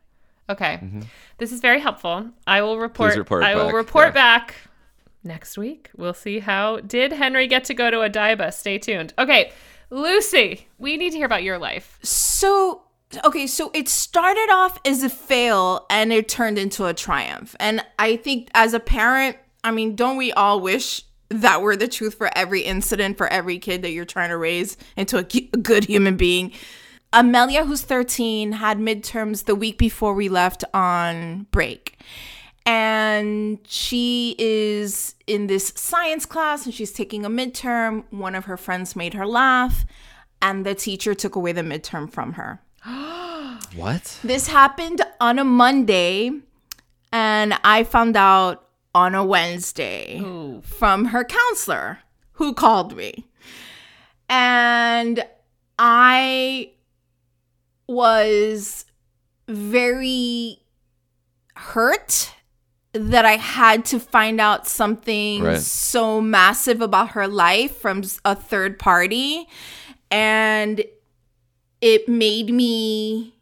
Okay, 0.49 0.79
this 1.37 1.51
is 1.51 1.59
very 1.59 1.81
helpful. 1.81 2.29
I 2.47 2.61
will 2.61 2.79
report. 2.79 3.17
report 3.17 3.43
I 3.43 3.55
will 3.55 3.65
back, 3.65 3.73
report 3.73 4.07
yeah. 4.07 4.11
back 4.13 4.55
next 5.25 5.57
week. 5.57 5.89
We'll 5.97 6.13
see 6.13 6.39
how 6.39 6.77
did 6.79 7.11
Henry 7.11 7.47
get 7.47 7.65
to 7.65 7.73
go 7.73 7.91
to 7.91 7.99
a 8.03 8.09
Odaiba. 8.09 8.53
Stay 8.53 8.77
tuned. 8.77 9.13
Okay, 9.19 9.51
Lucy, 9.89 10.69
we 10.77 10.95
need 10.95 11.09
to 11.11 11.17
hear 11.17 11.25
about 11.25 11.43
your 11.43 11.57
life. 11.57 11.99
So 12.03 12.83
okay, 13.23 13.47
so 13.47 13.71
it 13.73 13.87
started 13.87 14.49
off 14.51 14.79
as 14.85 15.03
a 15.03 15.09
fail 15.09 15.85
and 15.89 16.11
it 16.11 16.27
turned 16.27 16.57
into 16.57 16.85
a 16.85 16.93
triumph. 16.93 17.55
And 17.59 17.83
I 17.99 18.15
think 18.15 18.49
as 18.53 18.73
a 18.73 18.79
parent, 18.79 19.37
I 19.63 19.71
mean, 19.71 19.95
don't 19.95 20.17
we 20.17 20.31
all 20.31 20.59
wish 20.59 21.03
that 21.29 21.61
were 21.61 21.75
the 21.75 21.87
truth 21.87 22.15
for 22.15 22.29
every 22.37 22.61
incident 22.61 23.17
for 23.17 23.27
every 23.27 23.57
kid 23.59 23.81
that 23.81 23.91
you're 23.91 24.05
trying 24.05 24.29
to 24.29 24.37
raise 24.37 24.77
into 24.95 25.17
a, 25.17 25.23
good 25.23 25.85
human 25.85 26.17
being? 26.17 26.51
Amelia, 27.13 27.65
who's 27.65 27.81
13, 27.81 28.53
had 28.53 28.77
midterms 28.77 29.45
the 29.45 29.55
week 29.55 29.77
before 29.77 30.13
we 30.13 30.29
left 30.29 30.63
on 30.73 31.47
break. 31.51 31.97
And 32.65 33.59
she 33.67 34.35
is 34.37 35.15
in 35.27 35.47
this 35.47 35.71
science 35.75 36.25
class 36.25 36.65
and 36.65 36.73
she's 36.73 36.91
taking 36.91 37.23
a 37.23 37.29
midterm. 37.29 38.03
One 38.09 38.35
of 38.35 38.45
her 38.45 38.57
friends 38.57 38.95
made 38.95 39.13
her 39.13 39.25
laugh, 39.25 39.85
and 40.41 40.65
the 40.65 40.75
teacher 40.75 41.13
took 41.13 41.35
away 41.35 41.51
the 41.51 41.61
midterm 41.61 42.11
from 42.11 42.33
her. 42.33 42.61
What? 43.75 44.19
This 44.23 44.47
happened 44.47 45.01
on 45.19 45.37
a 45.39 45.43
Monday, 45.43 46.31
and 47.11 47.53
I 47.63 47.83
found 47.83 48.15
out 48.15 48.67
on 48.93 49.13
a 49.15 49.25
Wednesday 49.25 50.19
from 50.63 51.05
her 51.05 51.23
counselor 51.25 51.99
who 52.33 52.53
called 52.53 52.95
me. 52.95 53.25
And 54.29 55.25
I 55.77 56.71
was 57.87 58.85
very 59.47 60.59
hurt 61.55 62.31
that 62.93 63.25
I 63.25 63.35
had 63.37 63.83
to 63.85 63.99
find 63.99 64.39
out 64.39 64.67
something 64.67 65.43
Right. 65.43 65.59
so 65.59 66.21
massive 66.21 66.81
about 66.81 67.09
her 67.09 67.27
life 67.27 67.75
from 67.77 68.03
a 68.23 68.35
third 68.35 68.79
party. 68.79 69.47
And 70.09 70.83
it 71.81 72.07
made 72.07 72.49
me 72.49 73.35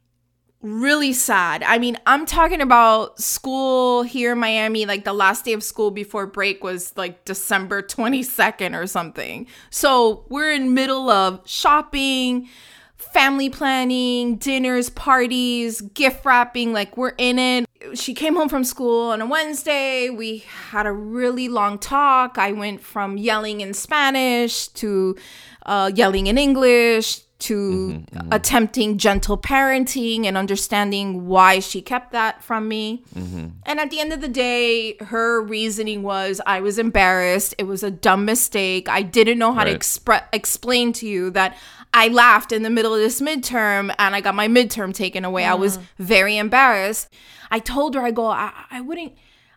really 0.64 1.12
sad. 1.12 1.62
I 1.62 1.78
mean, 1.78 1.98
I'm 2.08 2.26
talking 2.26 2.62
about 2.62 3.20
school 3.20 4.02
here 4.04 4.32
in 4.32 4.40
Miami, 4.40 4.86
like 4.86 5.04
the 5.04 5.14
last 5.14 5.46
day 5.46 5.54
of 5.54 5.62
school 5.62 5.92
before 5.92 6.26
break 6.26 6.64
was 6.64 6.96
like 6.96 7.26
December 7.26 7.82
22nd 7.82 8.80
or 8.80 8.88
something. 8.88 9.46
So 9.70 10.26
we're 10.30 10.54
in 10.54 10.74
middle 10.74 11.10
of 11.10 11.42
shopping, 11.46 12.48
family 12.96 13.50
planning, 13.50 14.38
dinners, 14.38 14.90
parties, 14.90 15.82
gift 15.82 16.26
wrapping, 16.26 16.72
like 16.72 16.96
we're 16.96 17.14
in 17.18 17.38
it. 17.38 17.66
She 17.96 18.14
came 18.14 18.36
home 18.36 18.48
from 18.48 18.64
school 18.64 19.12
on 19.12 19.20
a 19.20 19.26
Wednesday. 19.26 20.10
We 20.10 20.46
had 20.70 20.86
a 20.86 20.94
really 20.94 21.50
long 21.50 21.78
talk. 21.78 22.38
I 22.38 22.54
went 22.54 22.82
from 22.82 23.18
yelling 23.18 23.60
in 23.60 23.74
Spanish 23.74 24.70
to 24.70 25.18
uh, 25.66 25.92
yelling 25.94 26.28
in 26.28 26.38
English 26.38 27.20
to 27.44 27.56
mm-hmm, 27.90 28.18
mm-hmm. 28.18 28.34
attempting 28.34 28.98
gentle 28.98 29.38
parenting 29.38 30.26
and 30.26 30.38
understanding 30.38 31.28
why 31.28 31.60
she 31.60 31.82
kept 31.82 32.14
that 32.14 32.42
from 32.42 32.68
me. 32.70 33.04
Mm-hmm. 33.14 33.48
And 33.66 33.80
at 33.82 33.90
the 33.90 34.00
end 34.00 34.14
of 34.14 34.22
the 34.22 34.30
day, 34.30 34.96
her 34.98 35.42
reasoning 35.42 36.04
was 36.04 36.40
I 36.46 36.62
was 36.62 36.80
embarrassed. 36.80 37.54
It 37.58 37.66
was 37.66 37.84
a 37.84 37.92
dumb 37.92 38.24
mistake. 38.24 38.88
I 38.88 39.02
didn't 39.02 39.40
know 39.40 39.52
how 39.52 39.66
to 39.66 39.72
Right. 39.72 39.80
expre- 39.80 40.24
explain 40.32 40.94
to 40.94 41.08
you 41.08 41.32
that 41.32 41.58
I 41.94 42.08
laughed 42.08 42.52
in 42.52 42.64
the 42.64 42.70
middle 42.70 42.94
of 42.94 43.00
this 43.02 43.20
midterm 43.20 43.94
and 44.00 44.16
I 44.16 44.22
got 44.22 44.36
my 44.36 44.48
midterm 44.48 44.94
taken 44.94 45.26
away. 45.26 45.44
I 45.46 45.54
was 45.54 45.78
mm. 45.78 45.84
very 46.00 46.38
embarrassed. 46.38 47.10
I 47.52 47.60
told 47.60 47.96
her, 47.96 48.02
I 48.02 48.12
go, 48.12 48.28
I, 48.28 48.52
I 48.72 48.80
wouldn't, 48.82 49.14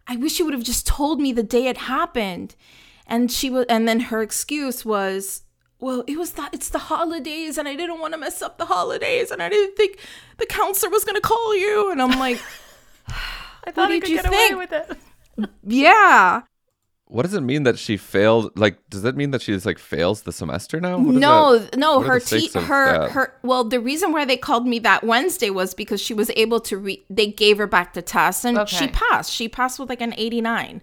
I 0.09 0.16
wish 0.16 0.38
you 0.38 0.44
would 0.44 0.55
have 0.55 0.64
just 0.64 0.87
told 0.87 1.20
me 1.20 1.33
the 1.33 1.42
day 1.42 1.68
it 1.68 1.79
happened. 1.79 2.57
And 3.07 3.31
she 3.31 3.49
was, 3.49 3.64
and 3.68 3.87
then 3.87 4.01
her 4.01 4.20
excuse 4.22 4.85
was, 4.85 5.42
well, 5.80 6.04
it 6.06 6.18
was 6.18 6.32
that 6.32 6.54
it's 6.54 6.68
the 6.70 6.78
holidays 6.78 7.58
and 7.58 7.68
I 7.68 7.76
didn't 7.76 8.00
want 8.00 8.14
to 8.14 8.18
mess 8.18 8.40
up 8.42 8.58
the 8.58 8.66
holidays 8.66 9.30
and 9.30 9.42
I 9.42 9.48
didn't 9.48 9.76
think 9.76 9.98
the 10.38 10.46
counselor 10.46 10.90
was 10.90 11.04
going 11.04 11.16
to 11.16 11.20
call 11.20 11.54
you. 11.54 11.90
And 11.90 12.00
I'm 12.00 12.18
like, 12.18 12.40
I 13.08 13.70
thought 13.70 13.88
I 13.90 13.92
did 13.92 14.02
could 14.02 14.10
you 14.10 14.16
get 14.16 14.26
away 14.26 14.36
think? 14.36 14.58
with 14.58 14.72
it. 14.72 15.50
yeah. 15.66 16.42
What 17.08 17.22
does 17.22 17.34
it 17.34 17.42
mean 17.42 17.62
that 17.62 17.78
she 17.78 17.96
failed? 17.96 18.58
Like, 18.58 18.78
does 18.90 19.02
that 19.02 19.14
mean 19.16 19.30
that 19.30 19.40
she 19.40 19.52
just 19.52 19.64
like 19.64 19.78
fails 19.78 20.22
the 20.22 20.32
semester 20.32 20.80
now? 20.80 20.98
What 20.98 21.14
is 21.14 21.20
No, 21.20 21.58
that- 21.58 21.76
no, 21.78 22.00
her 22.00 22.18
the 22.18 22.40
te- 22.40 22.58
her 22.58 22.98
that? 22.98 23.10
her 23.12 23.32
well, 23.44 23.62
the 23.62 23.78
reason 23.78 24.10
why 24.10 24.24
they 24.24 24.36
called 24.36 24.66
me 24.66 24.80
that 24.80 25.04
Wednesday 25.04 25.50
was 25.50 25.72
because 25.72 26.00
she 26.00 26.14
was 26.14 26.30
able 26.34 26.58
to 26.60 26.76
re- 26.76 27.04
they 27.08 27.28
gave 27.28 27.58
her 27.58 27.68
back 27.68 27.94
the 27.94 28.02
test 28.02 28.44
and 28.44 28.68
she 28.68 28.88
passed. 28.88 29.32
She 29.32 29.48
passed 29.48 29.78
with 29.78 29.88
like 29.88 30.00
an 30.00 30.14
89. 30.16 30.80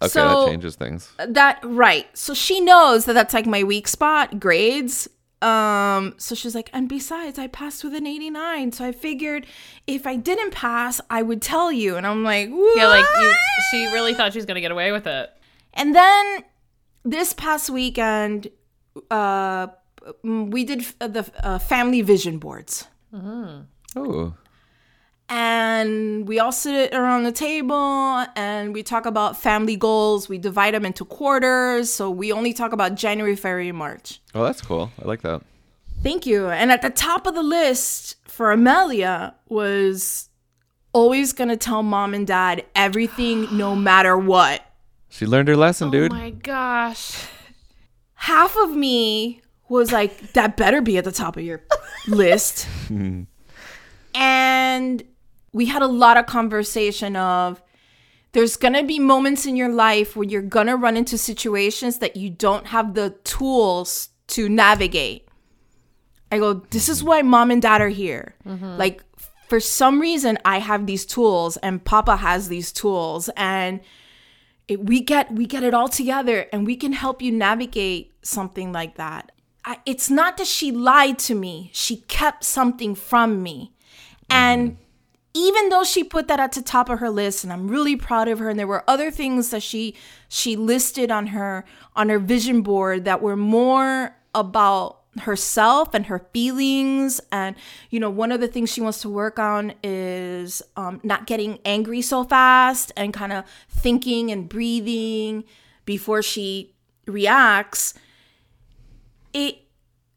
Okay, 0.00 0.08
so- 0.10 0.44
that 0.44 0.50
changes 0.50 0.76
things. 0.76 1.12
That 1.26 1.58
right. 1.64 2.06
So 2.16 2.34
she 2.34 2.60
knows 2.60 3.04
that 3.06 3.14
that's 3.14 3.34
like 3.34 3.46
my 3.46 3.64
weak 3.64 3.88
spot, 3.88 4.38
grades. 4.40 5.08
Um 5.40 6.14
so 6.18 6.34
she's 6.34 6.54
like 6.54 6.68
and 6.72 6.88
besides 6.88 7.38
I 7.38 7.46
passed 7.46 7.84
with 7.84 7.94
an 7.94 8.06
89. 8.06 8.72
So 8.72 8.84
I 8.84 8.90
figured 8.92 9.46
if 9.86 10.04
I 10.06 10.16
didn't 10.16 10.50
pass, 10.52 11.00
I 11.10 11.22
would 11.22 11.40
tell 11.42 11.70
you. 11.70 11.96
And 11.96 12.04
I'm 12.06 12.24
like, 12.24 12.48
Yeah, 12.48 12.88
like 12.88 13.04
you, 13.20 13.32
she 13.70 13.86
really 13.92 14.14
thought 14.14 14.32
she 14.32 14.38
was 14.38 14.46
gonna 14.46 14.60
get 14.60 14.72
away 14.72 14.90
with 14.90 15.06
it. 15.06 15.30
And 15.74 15.94
then 15.94 16.42
this 17.04 17.32
past 17.34 17.70
weekend, 17.70 18.48
uh, 19.12 19.68
mm, 20.24 20.50
we 20.50 20.64
did 20.64 20.80
f- 20.80 20.98
the 20.98 21.30
uh, 21.42 21.58
family 21.60 22.02
vision 22.02 22.38
boards. 22.38 22.88
Oh, 23.96 24.34
And 25.30 26.26
we 26.26 26.38
all 26.40 26.52
sit 26.52 26.94
around 26.94 27.24
the 27.24 27.32
table 27.32 28.24
and 28.34 28.72
we 28.72 28.82
talk 28.82 29.04
about 29.04 29.36
family 29.36 29.76
goals. 29.76 30.28
We 30.28 30.38
divide 30.38 30.72
them 30.74 30.86
into 30.86 31.04
quarters. 31.04 31.92
So 31.92 32.10
we 32.10 32.32
only 32.32 32.52
talk 32.54 32.72
about 32.72 32.94
January, 32.94 33.36
February, 33.36 33.72
March. 33.72 34.20
oh, 34.34 34.42
that's 34.44 34.62
cool. 34.62 34.90
I 35.02 35.06
like 35.06 35.20
that. 35.22 35.42
Thank 36.02 36.26
you. 36.26 36.48
And 36.48 36.72
at 36.72 36.80
the 36.80 36.90
top 36.90 37.26
of 37.26 37.34
the 37.34 37.42
list 37.42 38.16
for 38.24 38.52
Amelia 38.52 39.34
was 39.48 40.28
always 40.92 41.32
going 41.32 41.48
to 41.48 41.56
tell 41.56 41.82
mom 41.82 42.14
and 42.14 42.26
dad 42.26 42.64
everything 42.74 43.54
no 43.56 43.76
matter 43.90 44.16
what. 44.16 44.64
She 45.10 45.26
learned 45.26 45.48
her 45.48 45.56
lesson, 45.56 45.88
oh 45.88 45.90
dude. 45.90 46.12
Oh 46.12 46.16
my 46.16 46.30
gosh. 46.30 47.26
half 48.14 48.56
of 48.56 48.74
me 48.74 49.42
was 49.68 49.92
like, 49.92 50.32
that 50.32 50.56
better 50.56 50.80
be 50.80 50.96
at 50.96 51.04
the 51.04 51.12
top 51.12 51.36
of 51.36 51.42
your 51.42 51.62
list. 52.06 52.66
and 54.14 55.02
we 55.52 55.66
had 55.66 55.82
a 55.82 55.86
lot 55.86 56.16
of 56.16 56.26
conversation 56.26 57.16
of 57.16 57.62
there's 58.32 58.56
gonna 58.56 58.82
be 58.82 58.98
moments 58.98 59.46
in 59.46 59.56
your 59.56 59.70
life 59.70 60.14
where 60.14 60.28
you're 60.28 60.42
gonna 60.42 60.76
run 60.76 60.96
into 60.96 61.16
situations 61.16 61.98
that 61.98 62.16
you 62.16 62.30
don't 62.30 62.66
have 62.68 62.94
the 62.94 63.10
tools 63.24 64.10
to 64.28 64.48
navigate. 64.48 65.26
I 66.30 66.38
go, 66.38 66.54
this 66.70 66.88
is 66.88 66.98
mm-hmm. 66.98 67.08
why 67.08 67.22
mom 67.22 67.50
and 67.50 67.62
dad 67.62 67.80
are 67.80 67.88
here. 67.88 68.34
Mm-hmm. 68.46 68.76
Like, 68.76 69.02
for 69.48 69.60
some 69.60 69.98
reason, 69.98 70.38
I 70.44 70.58
have 70.58 70.86
these 70.86 71.06
tools 71.06 71.56
and 71.58 71.82
Papa 71.82 72.16
has 72.16 72.48
these 72.48 72.70
tools, 72.70 73.30
and 73.36 73.80
it, 74.68 74.84
we 74.84 75.00
get 75.00 75.32
we 75.32 75.46
get 75.46 75.62
it 75.62 75.72
all 75.72 75.88
together, 75.88 76.46
and 76.52 76.66
we 76.66 76.76
can 76.76 76.92
help 76.92 77.22
you 77.22 77.32
navigate 77.32 78.12
something 78.22 78.72
like 78.72 78.96
that. 78.96 79.32
I, 79.64 79.78
it's 79.86 80.10
not 80.10 80.36
that 80.36 80.46
she 80.46 80.70
lied 80.70 81.18
to 81.20 81.34
me; 81.34 81.70
she 81.72 81.96
kept 81.96 82.44
something 82.44 82.94
from 82.94 83.42
me, 83.42 83.72
and 84.28 84.72
mm-hmm. 84.72 84.82
Even 85.34 85.68
though 85.68 85.84
she 85.84 86.02
put 86.02 86.28
that 86.28 86.40
at 86.40 86.52
the 86.52 86.62
top 86.62 86.88
of 86.88 86.98
her 87.00 87.10
list 87.10 87.44
and 87.44 87.52
I'm 87.52 87.68
really 87.68 87.96
proud 87.96 88.28
of 88.28 88.38
her 88.38 88.48
and 88.48 88.58
there 88.58 88.66
were 88.66 88.84
other 88.88 89.10
things 89.10 89.50
that 89.50 89.62
she 89.62 89.94
she 90.28 90.56
listed 90.56 91.10
on 91.10 91.28
her 91.28 91.64
on 91.94 92.08
her 92.08 92.18
vision 92.18 92.62
board 92.62 93.04
that 93.04 93.20
were 93.20 93.36
more 93.36 94.16
about 94.34 94.98
herself 95.20 95.94
and 95.94 96.06
her 96.06 96.26
feelings. 96.32 97.20
And 97.30 97.56
you 97.90 98.00
know 98.00 98.10
one 98.10 98.32
of 98.32 98.40
the 98.40 98.48
things 98.48 98.72
she 98.72 98.80
wants 98.80 99.00
to 99.02 99.08
work 99.08 99.38
on 99.38 99.74
is 99.82 100.62
um, 100.76 101.00
not 101.02 101.26
getting 101.26 101.58
angry 101.64 102.02
so 102.02 102.24
fast 102.24 102.92
and 102.96 103.12
kind 103.12 103.32
of 103.32 103.44
thinking 103.68 104.30
and 104.30 104.48
breathing 104.48 105.44
before 105.84 106.22
she 106.22 106.74
reacts. 107.06 107.94
It 109.32 109.67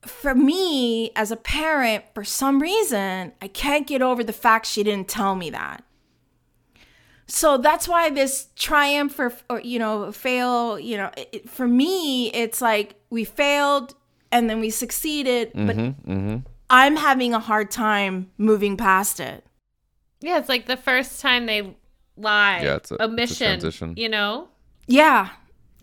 for 0.06 0.34
me 0.36 1.12
as 1.16 1.32
a 1.32 1.36
parent, 1.36 2.04
for 2.14 2.24
some 2.24 2.62
reason, 2.62 3.32
I 3.42 3.48
can't 3.48 3.86
get 3.86 4.02
over 4.02 4.24
the 4.24 4.34
fact 4.34 4.66
she 4.66 4.84
didn't 4.84 5.08
tell 5.08 5.36
me 5.36 5.50
that. 5.52 5.84
so 7.28 7.58
that's 7.58 7.88
why 7.88 8.10
this 8.10 8.48
triumph 8.56 9.18
or, 9.20 9.32
or 9.50 9.62
you 9.62 9.80
know 9.80 10.12
fail 10.12 10.78
you 10.80 10.98
know 10.98 11.10
it, 11.16 11.30
it- 11.32 11.50
for 11.50 11.66
me 11.68 12.28
it's 12.34 12.62
like 12.62 12.96
we 13.10 13.24
failed 13.24 13.96
and 14.34 14.50
then 14.50 14.60
we 14.60 14.70
succeeded 14.70 15.52
but 15.54 15.78
Mm-hmm. 15.78 16.38
i'm 16.70 16.96
having 16.98 17.34
a 17.34 17.40
hard 17.40 17.72
time 17.72 18.30
moving 18.38 18.76
past 18.76 19.20
it 19.20 19.46
Yeah, 20.22 20.40
it's 20.40 20.50
like 20.50 20.66
the 20.68 20.78
first 20.78 21.22
time 21.22 21.46
they 21.46 21.76
lie. 22.18 22.62
Yeah, 22.64 22.76
it's 22.78 22.92
a- 22.92 22.96
it's 22.96 23.02
a 23.02 23.06
omission. 23.06 23.48
transition. 23.60 23.94
You 23.98 24.10
know, 24.10 24.50
yeah 24.88 25.30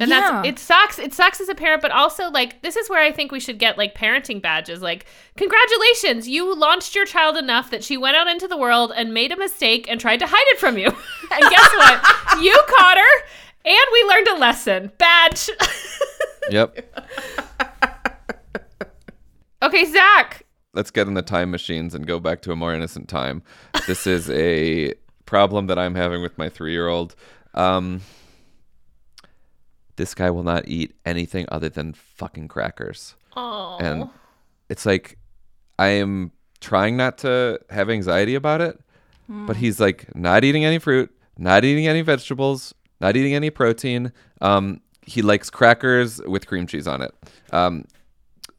and 0.00 0.10
yeah. 0.10 0.42
that's 0.42 0.48
it. 0.48 0.58
Sucks. 0.58 0.98
It 0.98 1.12
sucks 1.12 1.40
as 1.40 1.48
a 1.48 1.54
parent, 1.54 1.82
but 1.82 1.90
also 1.90 2.30
like 2.30 2.62
this 2.62 2.76
is 2.76 2.88
where 2.88 3.02
I 3.02 3.10
think 3.10 3.32
we 3.32 3.40
should 3.40 3.58
get 3.58 3.76
like 3.76 3.94
parenting 3.94 4.40
badges. 4.40 4.80
Like, 4.80 5.06
congratulations, 5.36 6.28
you 6.28 6.54
launched 6.54 6.94
your 6.94 7.04
child 7.04 7.36
enough 7.36 7.70
that 7.70 7.82
she 7.82 7.96
went 7.96 8.16
out 8.16 8.28
into 8.28 8.46
the 8.46 8.56
world 8.56 8.92
and 8.94 9.12
made 9.12 9.32
a 9.32 9.36
mistake 9.36 9.86
and 9.88 10.00
tried 10.00 10.18
to 10.18 10.26
hide 10.26 10.46
it 10.48 10.58
from 10.58 10.78
you. 10.78 10.86
and 11.32 11.50
guess 11.50 11.70
what? 11.74 12.40
you 12.42 12.54
caught 12.68 12.96
her, 12.96 13.24
and 13.64 13.86
we 13.92 14.04
learned 14.04 14.28
a 14.28 14.36
lesson. 14.36 14.92
Badge. 14.98 15.50
Yep. 16.50 16.96
okay, 19.62 19.84
Zak. 19.84 20.46
Let's 20.72 20.90
get 20.90 21.06
in 21.06 21.12
the 21.12 21.20
time 21.20 21.50
machines 21.50 21.94
and 21.94 22.06
go 22.06 22.18
back 22.18 22.40
to 22.40 22.52
a 22.52 22.56
more 22.56 22.72
innocent 22.72 23.06
time. 23.06 23.42
This 23.86 24.06
is 24.06 24.30
a 24.30 24.94
problem 25.26 25.66
that 25.66 25.78
I'm 25.78 25.94
having 25.94 26.22
with 26.22 26.38
my 26.38 26.48
three 26.48 26.72
year 26.72 26.88
old. 26.88 27.14
Um, 27.52 28.00
this 29.98 30.14
guy 30.14 30.30
will 30.30 30.42
not 30.42 30.66
eat 30.66 30.94
anything 31.04 31.44
other 31.50 31.68
than 31.68 31.92
fucking 31.92 32.48
crackers. 32.48 33.14
Oh. 33.36 33.76
And 33.78 34.08
it's 34.70 34.86
like 34.86 35.18
I 35.78 35.88
am 35.88 36.32
trying 36.60 36.96
not 36.96 37.18
to 37.18 37.60
have 37.68 37.90
anxiety 37.90 38.34
about 38.34 38.60
it, 38.62 38.80
but 39.28 39.56
he's 39.56 39.78
like 39.78 40.14
not 40.14 40.42
eating 40.44 40.64
any 40.64 40.78
fruit, 40.78 41.10
not 41.36 41.64
eating 41.64 41.86
any 41.86 42.00
vegetables, 42.00 42.74
not 43.00 43.16
eating 43.16 43.34
any 43.34 43.50
protein. 43.50 44.12
Um, 44.40 44.80
he 45.02 45.20
likes 45.20 45.50
crackers 45.50 46.20
with 46.22 46.46
cream 46.46 46.66
cheese 46.66 46.86
on 46.86 47.02
it. 47.02 47.14
Um, 47.52 47.84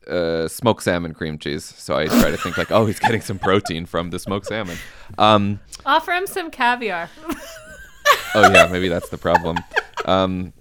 uh, 0.08 0.47
smoked 0.47 0.84
salmon 0.84 1.13
cream 1.13 1.38
cheese. 1.38 1.63
So 1.63 1.95
I 1.95 2.08
try 2.08 2.32
to 2.32 2.38
think 2.38 2.58
like, 2.58 2.71
oh, 2.71 2.86
he's 2.86 2.99
getting 2.99 3.21
some 3.21 3.39
protein 3.39 3.86
from 3.86 4.10
the 4.10 4.19
smoked 4.19 4.47
salmon. 4.47 4.78
Um, 5.17 5.60
Offer 5.86 6.12
him 6.12 6.28
some 6.28 6.52
caviar. 6.52 7.10
oh 8.36 8.52
yeah, 8.52 8.67
maybe 8.71 8.88
that's 8.89 9.10
the 9.10 9.17
problem. 9.17 9.58
Um, 10.06 10.54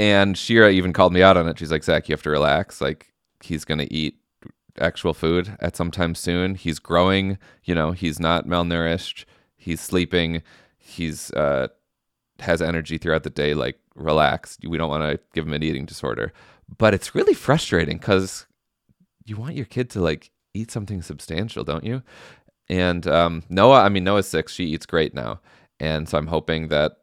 and 0.00 0.38
Shira 0.38 0.70
even 0.70 0.94
called 0.94 1.12
me 1.12 1.22
out 1.22 1.36
on 1.36 1.46
it. 1.46 1.58
She's 1.58 1.70
like, 1.70 1.84
Zak, 1.84 2.08
you 2.08 2.14
have 2.14 2.22
to 2.22 2.30
relax. 2.30 2.80
Like 2.80 3.12
he's 3.42 3.66
gonna 3.66 3.86
eat 3.90 4.16
actual 4.78 5.12
food 5.12 5.54
at 5.60 5.76
some 5.76 5.90
time 5.90 6.14
soon. 6.14 6.54
He's 6.54 6.78
growing. 6.78 7.36
You 7.64 7.74
know, 7.74 7.92
he's 7.92 8.18
not 8.18 8.46
malnourished. 8.46 9.26
He's 9.58 9.82
sleeping. 9.82 10.42
He's 10.78 11.30
uh, 11.32 11.68
has 12.38 12.62
energy 12.62 12.96
throughout 12.96 13.24
the 13.24 13.30
day. 13.30 13.52
Like 13.52 13.78
relax. 13.94 14.56
We 14.66 14.78
don't 14.78 14.88
want 14.88 15.02
to 15.02 15.20
give 15.34 15.46
him 15.46 15.52
an 15.52 15.62
eating 15.62 15.84
disorder. 15.84 16.32
But 16.78 16.94
it's 16.94 17.14
really 17.14 17.34
frustrating 17.34 17.98
because 17.98 18.46
you 19.26 19.36
want 19.36 19.54
your 19.54 19.66
kid 19.66 19.90
to 19.90 20.00
like 20.00 20.30
eat 20.54 20.70
something 20.70 21.02
substantial, 21.02 21.62
don't 21.62 21.84
you? 21.84 22.02
And 22.70 23.06
um, 23.06 23.42
Noah, 23.50 23.82
I 23.82 23.90
mean 23.90 24.04
Noah's 24.04 24.28
six. 24.28 24.54
She 24.54 24.64
eats 24.64 24.86
great 24.86 25.12
now, 25.12 25.40
and 25.78 26.08
so 26.08 26.16
I'm 26.16 26.28
hoping 26.28 26.68
that 26.68 26.99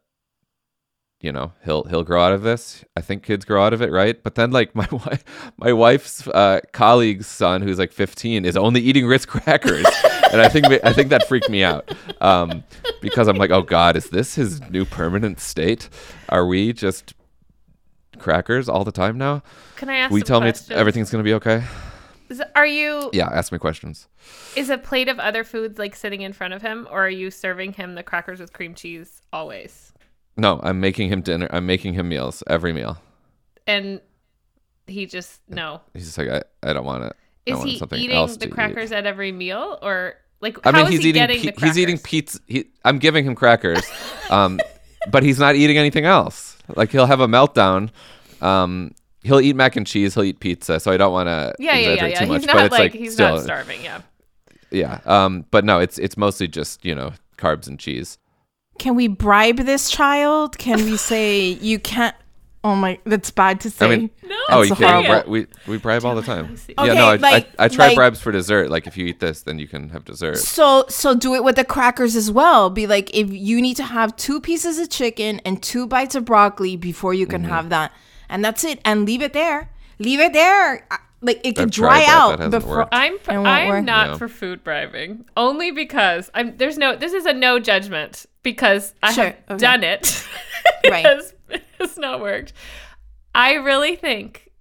you 1.20 1.32
know 1.32 1.52
he'll 1.66 1.84
he'll 1.86 2.04
grow 2.04 2.22
out 2.22 2.34
of 2.34 2.44
this. 2.44 2.86
I 2.96 3.02
think 3.02 3.24
kids 3.24 3.44
grow 3.46 3.64
out 3.64 3.74
of 3.74 3.82
it, 3.82 3.92
right? 3.92 4.22
But 4.22 4.36
then 4.36 4.52
like 4.52 4.76
my 4.76 4.88
wife, 4.92 5.24
my 5.58 5.74
wife's 5.74 6.28
uh, 6.28 6.62
colleague's 6.74 7.28
son, 7.28 7.62
who's 7.62 7.80
like 7.80 7.92
15, 7.92 8.46
is 8.46 8.56
only 8.56 8.82
eating 8.82 9.06
Ritz 9.08 9.26
crackers, 9.26 9.86
and 10.32 10.42
I 10.42 10.50
think 10.50 10.68
I 10.84 10.94
think 10.94 11.10
that 11.10 11.28
freaked 11.28 11.50
me 11.50 11.64
out 11.64 11.92
um, 12.22 12.64
because 13.02 13.28
I'm 13.28 13.38
like, 13.38 13.52
oh 13.52 13.62
God, 13.64 13.96
is 13.96 14.10
this 14.10 14.36
his 14.36 14.62
new 14.70 14.86
permanent 14.86 15.40
state? 15.40 15.90
Are 16.30 16.46
we 16.46 16.74
just 16.74 17.14
crackers 18.20 18.68
all 18.70 18.84
the 18.84 18.92
time 18.92 19.18
now? 19.18 19.44
Can 19.76 19.90
I 19.90 19.98
ask? 19.98 20.12
we 20.12 20.22
tell 20.22 20.42
me 20.42 20.50
it's, 20.50 20.70
everything's 20.72 21.10
gonna 21.10 21.24
be 21.24 21.34
okay? 21.36 21.64
Is- 22.30 22.42
Are 22.56 22.68
you? 22.68 23.10
Yeah, 23.14 23.30
ask 23.32 23.52
me 23.52 23.58
questions. 23.58 24.08
Is 24.56 24.70
a 24.70 24.78
plate 24.78 25.08
of 25.08 25.18
other 25.18 25.44
foods 25.44 25.80
like 25.80 25.96
sitting 25.96 26.22
in 26.22 26.34
front 26.34 26.54
of 26.54 26.62
him, 26.62 26.88
or 26.92 27.06
are 27.06 27.10
you 27.10 27.32
serving 27.32 27.74
him 27.74 27.96
the 27.96 28.04
crackers 28.04 28.40
with 28.40 28.54
cream 28.54 28.76
cheese 28.76 29.22
always? 29.32 29.94
No, 30.38 30.60
I'm 30.64 30.80
making 30.80 31.10
him 31.10 31.22
dinner. 31.22 31.48
I'm 31.52 31.66
making 31.66 31.94
him 31.94 32.10
meals 32.10 32.44
every 32.48 32.72
meal. 32.72 32.98
And 33.66 34.02
he 34.86 35.06
just 35.06 35.42
no. 35.50 35.82
He's 35.94 36.06
just 36.06 36.18
like, 36.18 36.30
I, 36.30 36.44
I 36.64 36.74
don't 36.74 36.86
want 36.86 37.04
it. 37.06 37.14
I 37.48 37.52
Is 37.52 37.58
want 37.58 37.70
he 37.70 38.04
eating 38.04 38.18
else 38.18 38.38
the 38.38 38.48
crackers 38.48 38.92
at 38.92 39.06
every 39.06 39.32
meal, 39.32 39.80
or 39.82 40.16
like 40.42 40.66
I 40.66 40.72
how 40.72 40.78
mean, 40.78 40.86
is 40.88 40.92
he's 40.92 41.04
he 41.04 41.10
eating. 41.10 41.28
the 41.28 41.66
he's 41.66 41.78
eating 41.78 41.98
pizza. 41.98 42.40
He, 42.48 42.66
I'm 42.86 43.00
giving 43.00 43.26
him 43.26 43.36
crackers, 43.36 43.84
um, 44.30 44.60
but 45.12 45.24
he's 45.24 45.40
not 45.40 45.56
eating 45.56 45.78
anything 45.78 46.06
else. 46.06 46.58
Like 46.76 46.92
he'll 46.92 47.06
have 47.06 47.22
a 47.22 47.28
meltdown. 47.28 47.90
Um, 48.42 48.94
he'll 49.24 49.40
eat 49.42 49.56
mac 49.56 49.76
and 49.76 49.88
cheese. 49.88 50.14
He'll 50.14 50.24
eat 50.24 50.40
pizza. 50.40 50.80
So 50.80 50.92
I 50.92 50.98
don't 50.98 51.14
want 51.14 51.28
to 51.28 51.56
Yeah, 51.60 51.76
yeah, 51.78 51.94
yeah, 51.94 52.06
yeah. 52.06 52.20
too 52.20 52.26
He's 52.26 52.30
much. 52.30 52.46
not 52.46 52.56
but 52.56 52.66
it's 52.66 52.72
like, 52.72 52.80
like, 52.80 52.94
he's 52.94 53.14
still, 53.14 53.36
not 53.36 53.44
starving. 53.44 53.84
Yeah. 53.84 54.02
yeah. 54.72 55.00
Um, 55.06 55.46
but 55.52 55.66
no, 55.66 55.80
it's 55.80 55.98
it's 55.98 56.18
mostly 56.18 56.48
just 56.48 56.84
you 56.86 56.94
know 56.94 57.14
carbs 57.38 57.68
and 57.68 57.80
cheese. 57.80 58.18
Can 58.80 58.96
we 58.96 59.08
bribe 59.08 59.58
this 59.58 59.90
child 59.90 60.58
can 60.58 60.78
we 60.86 60.98
say 60.98 61.42
you 61.50 61.80
can't 61.80 62.16
oh 62.64 62.76
my 62.76 63.00
that's 63.06 63.32
bad 63.32 63.62
to 63.62 63.70
say 63.70 63.86
I 63.86 63.90
mean, 63.98 64.10
No. 64.24 64.36
oh, 64.50 64.62
you 64.64 64.76
can 64.76 65.04
horrible. 65.06 65.32
bri- 65.32 65.42
we 65.66 65.72
we 65.74 65.78
bribe 65.78 66.04
all 66.04 66.16
the 66.16 66.22
time. 66.22 66.58
see. 66.58 66.74
yeah, 66.78 66.84
Okay, 66.86 66.96
no, 66.96 67.08
I, 67.08 67.16
like- 67.16 67.48
I, 67.60 67.66
I 67.66 67.68
try 67.70 67.88
like- 67.88 67.96
bribes 67.96 68.20
for 68.20 68.32
dessert. 68.32 68.70
Like 68.70 68.88
if 68.88 68.98
you 68.98 69.06
eat 69.06 69.20
this, 69.20 69.44
then 69.44 69.58
you 69.60 69.68
can 69.68 69.90
have 69.90 70.04
dessert. 70.04 70.38
So 70.40 70.86
so 70.90 71.16
do 71.16 71.34
it 71.36 71.44
with 71.44 71.56
the 71.56 71.64
crackers 71.64 72.16
as 72.16 72.30
well. 72.32 72.70
Be 72.70 72.86
like 72.88 73.10
if 73.16 73.32
you 73.32 73.62
need 73.62 73.78
to 73.78 73.84
have 73.84 74.16
two 74.18 74.42
pieces 74.42 74.80
of 74.80 74.90
chicken 74.90 75.40
and 75.46 75.62
two 75.64 75.88
bites 75.88 76.16
of 76.16 76.26
broccoli 76.26 76.76
before 76.76 77.14
you 77.14 77.26
Mm-hmm. 77.26 77.32
can 77.32 77.44
have 77.46 77.70
that. 77.70 77.92
And 78.28 78.44
that's 78.44 78.64
it. 78.66 78.80
And 78.84 79.06
leave 79.06 79.22
it 79.22 79.32
there. 79.34 79.70
Leave 80.00 80.20
it 80.20 80.34
there. 80.34 80.86
Like 81.22 81.42
it 81.44 81.56
could 81.56 81.72
dry 81.72 82.00
that. 82.00 82.06
That 82.06 82.12
out 82.16 82.40
hasn't 82.40 82.52
before 82.64 82.78
worked. 82.78 82.94
I'm 82.94 83.14
It 83.16 83.28
won't 83.28 83.48
I'm 83.48 83.68
work? 83.70 83.84
not 83.86 84.08
No. 84.12 84.18
for 84.18 84.28
food 84.28 84.64
bribing 84.64 85.26
only 85.36 85.72
because 85.72 86.30
I'm 86.36 86.56
there's 86.58 86.78
no 86.78 86.96
this 86.96 87.14
is 87.14 87.26
a 87.26 87.34
no 87.34 87.60
judgment 87.60 88.26
because 88.44 88.94
I 89.02 89.14
Sure, 89.14 89.26
have 89.26 89.36
okay. 89.50 89.58
done 89.58 89.84
it 89.84 90.28
Right. 90.90 91.04
because 91.04 91.34
it's 91.80 91.98
not 91.98 92.22
worked. 92.22 92.54
I 93.34 93.54
really 93.56 93.96
think 93.96 94.52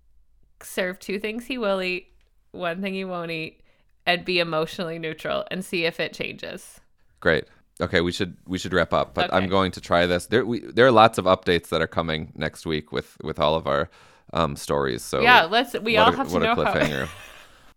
serve 0.62 0.99
two 0.99 1.19
things 1.19 1.45
he 1.45 1.59
will 1.59 1.83
eat, 1.83 2.09
one 2.53 2.81
thing 2.81 2.95
he 2.95 3.05
won't 3.05 3.31
eat, 3.31 3.61
and 4.07 4.25
be 4.25 4.38
emotionally 4.38 4.99
neutral 4.99 5.45
and 5.51 5.64
see 5.64 5.85
if 5.85 6.01
it 6.01 6.12
changes. 6.14 6.81
Great. 7.21 7.45
Okay, 7.83 8.01
we 8.01 8.12
should 8.12 8.37
we 8.47 8.57
should 8.57 8.73
wrap 8.73 8.95
up, 8.95 9.12
but 9.12 9.33
I'm 9.35 9.49
going 9.51 9.73
to 9.73 9.81
try 9.83 10.07
this. 10.07 10.27
There 10.27 10.47
we, 10.47 10.61
there 10.61 10.87
are 10.87 10.90
lots 10.90 11.19
of 11.19 11.27
updates 11.27 11.69
that 11.69 11.83
are 11.83 11.87
coming 11.87 12.33
next 12.35 12.64
week 12.64 12.92
with 12.92 13.19
with 13.23 13.38
all 13.38 13.55
of 13.55 13.66
our 13.66 13.90
um, 14.33 14.57
stories. 14.57 15.03
So 15.03 15.21
yeah, 15.21 15.45
let's 15.45 15.75
we 15.75 15.97
what 15.97 16.09
all 16.09 16.12
a, 16.12 16.17
have 16.17 16.29
to 16.29 16.35
what 16.35 16.43
know 16.43 16.53
a 16.53 16.65
how. 16.65 16.75
cliffhanger. 16.75 17.09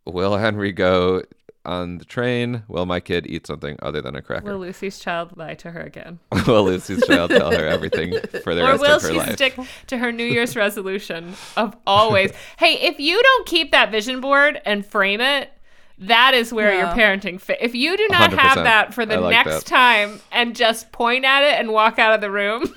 Will 0.05 0.37
Henry 0.37 0.71
go 0.71 1.23
on 1.65 1.97
the 1.97 2.05
train? 2.05 2.63
Will 2.67 2.85
my 2.85 2.99
kid 2.99 3.27
eat 3.27 3.45
something 3.45 3.77
other 3.81 4.01
than 4.01 4.15
a 4.15 4.21
cracker? 4.21 4.45
Will 4.45 4.59
Lucy's 4.59 4.99
child 4.99 5.37
lie 5.37 5.55
to 5.55 5.71
her 5.71 5.81
again? 5.81 6.19
will 6.47 6.63
Lucy's 6.63 7.05
child 7.05 7.31
tell 7.31 7.51
her 7.51 7.65
everything 7.65 8.13
for 8.43 8.55
the 8.55 8.61
or 8.61 8.71
rest 8.71 8.81
will 8.81 8.95
of 8.95 9.01
her 9.03 9.25
she 9.25 9.33
stick 9.33 9.57
to 9.87 9.97
her 9.97 10.11
New 10.11 10.25
Year's 10.25 10.55
resolution 10.55 11.35
of 11.57 11.75
always? 11.85 12.31
hey, 12.57 12.73
if 12.73 12.99
you 12.99 13.21
don't 13.21 13.47
keep 13.47 13.71
that 13.71 13.91
vision 13.91 14.21
board 14.21 14.61
and 14.65 14.85
frame 14.85 15.21
it, 15.21 15.51
that 15.99 16.33
is 16.33 16.53
where 16.53 16.73
your 16.73 16.87
parenting 16.87 17.41
fit. 17.41 17.57
If 17.59 17.75
you 17.75 17.97
do 17.97 18.07
not 18.09 18.31
have 18.31 18.57
100%. 18.57 18.63
that 18.63 18.93
for 18.93 19.05
the 19.05 19.19
like 19.19 19.31
next 19.31 19.63
that. 19.63 19.65
time 19.65 20.21
and 20.31 20.55
just 20.55 20.93
point 20.93 21.25
at 21.25 21.43
it 21.43 21.59
and 21.59 21.73
walk 21.73 21.99
out 21.99 22.13
of 22.13 22.21
the 22.21 22.31
room, 22.31 22.73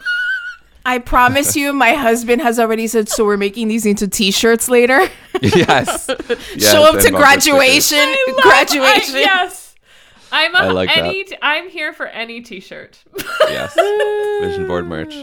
I 0.84 0.98
promise 0.98 1.56
you 1.56 1.72
my 1.72 1.92
husband 1.94 2.42
has 2.42 2.58
already 2.58 2.86
said 2.86 3.08
so 3.08 3.24
we're 3.24 3.36
making 3.36 3.68
these 3.68 3.86
into 3.86 4.08
t-shirts 4.08 4.68
later. 4.68 5.08
yes. 5.42 6.08
yes. 6.18 6.70
Show 6.72 6.84
up 6.84 7.00
to 7.02 7.10
graduation. 7.10 7.98
Love- 7.98 8.36
graduation. 8.42 9.16
I- 9.16 9.20
yes, 9.20 9.74
I'm 10.32 10.54
a, 10.54 10.58
I 10.58 10.68
like 10.68 10.88
that. 10.88 10.98
any. 10.98 11.24
T- 11.24 11.36
I'm 11.42 11.68
here 11.68 11.92
for 11.92 12.06
any 12.06 12.40
T-shirt. 12.40 13.02
Yes. 13.42 13.74
Vision 14.40 14.66
board 14.66 14.86
merch. 14.86 15.14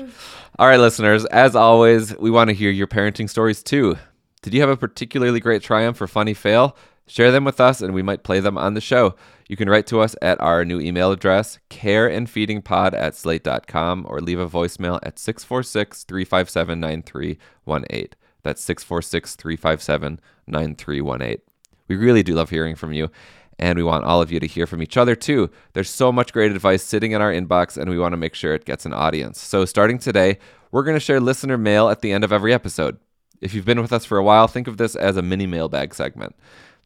All 0.59 0.67
right, 0.67 0.79
listeners. 0.79 1.25
As 1.25 1.55
always, 1.55 2.15
we 2.17 2.29
want 2.29 2.49
to 2.49 2.53
hear 2.53 2.69
your 2.69 2.87
parenting 2.87 3.29
stories 3.29 3.63
too. 3.63 3.97
Did 4.41 4.53
you 4.53 4.61
have 4.61 4.69
a 4.69 4.77
particularly 4.77 5.39
great 5.39 5.61
triumph 5.63 5.99
or 6.01 6.07
funny 6.07 6.33
fail? 6.33 6.77
Share 7.07 7.31
them 7.31 7.43
with 7.43 7.59
us 7.59 7.81
and 7.81 7.93
we 7.93 8.03
might 8.03 8.23
play 8.23 8.39
them 8.39 8.57
on 8.57 8.75
the 8.75 8.81
show. 8.81 9.15
You 9.49 9.57
can 9.57 9.67
write 9.67 9.88
to 9.88 9.99
us 9.99 10.15
at 10.21 10.39
our 10.39 10.63
new 10.63 10.79
email 10.79 11.12
address, 11.12 11.57
careandfeedingpod 11.71 12.93
at 12.93 13.15
slate.com, 13.15 14.05
or 14.07 14.21
leave 14.21 14.39
a 14.39 14.47
voicemail 14.47 14.99
at 15.01 15.17
646 15.17 16.03
357 16.03 16.79
9318. 16.79 18.09
That's 18.43 18.62
646 18.62 19.35
357 19.35 20.19
9318. 20.45 21.41
We 21.88 21.95
really 21.95 22.21
do 22.21 22.35
love 22.35 22.51
hearing 22.51 22.75
from 22.75 22.93
you, 22.93 23.09
and 23.57 23.75
we 23.75 23.83
want 23.83 24.05
all 24.05 24.21
of 24.21 24.31
you 24.31 24.39
to 24.39 24.45
hear 24.45 24.67
from 24.67 24.83
each 24.83 24.97
other 24.97 25.15
too. 25.15 25.49
There's 25.73 25.89
so 25.89 26.12
much 26.12 26.31
great 26.31 26.51
advice 26.51 26.83
sitting 26.83 27.13
in 27.13 27.21
our 27.21 27.33
inbox, 27.33 27.75
and 27.75 27.89
we 27.89 27.97
want 27.97 28.13
to 28.13 28.17
make 28.17 28.35
sure 28.35 28.53
it 28.53 28.65
gets 28.65 28.85
an 28.85 28.93
audience. 28.93 29.41
So, 29.41 29.65
starting 29.65 29.97
today, 29.97 30.38
we're 30.71 30.83
going 30.83 30.95
to 30.95 30.99
share 30.99 31.19
listener 31.19 31.57
mail 31.57 31.89
at 31.89 32.01
the 32.01 32.12
end 32.12 32.23
of 32.23 32.31
every 32.31 32.53
episode. 32.53 32.99
If 33.41 33.55
you've 33.55 33.65
been 33.65 33.81
with 33.81 33.93
us 33.93 34.05
for 34.05 34.19
a 34.19 34.23
while, 34.23 34.47
think 34.47 34.67
of 34.67 34.77
this 34.77 34.95
as 34.95 35.17
a 35.17 35.23
mini 35.23 35.47
mailbag 35.47 35.95
segment. 35.95 36.35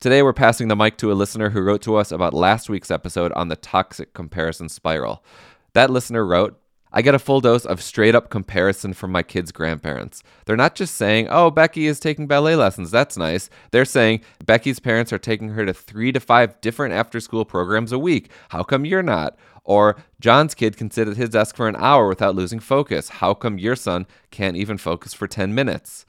Today, 0.03 0.21
we're 0.21 0.33
passing 0.33 0.67
the 0.67 0.75
mic 0.75 0.97
to 0.97 1.13
a 1.13 1.15
listener 1.15 1.51
who 1.51 1.61
wrote 1.61 1.81
to 1.83 1.95
us 1.95 2.11
about 2.11 2.33
last 2.33 2.69
week's 2.69 2.91
episode 2.91 3.31
on 3.37 3.47
the 3.47 3.55
toxic 3.55 4.13
comparison 4.13 4.67
spiral. 4.67 5.23
That 5.71 5.89
listener 5.89 6.25
wrote, 6.25 6.59
I 6.91 7.01
get 7.01 7.15
a 7.15 7.19
full 7.19 7.39
dose 7.39 7.65
of 7.65 7.81
straight 7.81 8.13
up 8.13 8.29
comparison 8.29 8.91
from 8.91 9.13
my 9.13 9.23
kids' 9.23 9.53
grandparents. 9.53 10.21
They're 10.43 10.57
not 10.57 10.75
just 10.75 10.95
saying, 10.95 11.29
oh, 11.29 11.51
Becky 11.51 11.87
is 11.87 12.01
taking 12.01 12.27
ballet 12.27 12.57
lessons. 12.57 12.91
That's 12.91 13.15
nice. 13.15 13.49
They're 13.71 13.85
saying, 13.85 14.19
Becky's 14.45 14.81
parents 14.81 15.13
are 15.13 15.17
taking 15.17 15.51
her 15.51 15.65
to 15.65 15.73
three 15.73 16.11
to 16.11 16.19
five 16.19 16.59
different 16.59 16.93
after 16.93 17.21
school 17.21 17.45
programs 17.45 17.93
a 17.93 17.97
week. 17.97 18.29
How 18.49 18.63
come 18.63 18.83
you're 18.83 19.03
not? 19.03 19.37
Or 19.63 19.95
John's 20.19 20.53
kid 20.53 20.75
can 20.75 20.91
sit 20.91 21.07
at 21.07 21.15
his 21.15 21.29
desk 21.29 21.55
for 21.55 21.69
an 21.69 21.77
hour 21.77 22.09
without 22.09 22.35
losing 22.35 22.59
focus. 22.59 23.07
How 23.07 23.33
come 23.33 23.57
your 23.57 23.77
son 23.77 24.05
can't 24.31 24.57
even 24.57 24.77
focus 24.77 25.13
for 25.13 25.27
10 25.27 25.55
minutes? 25.55 26.05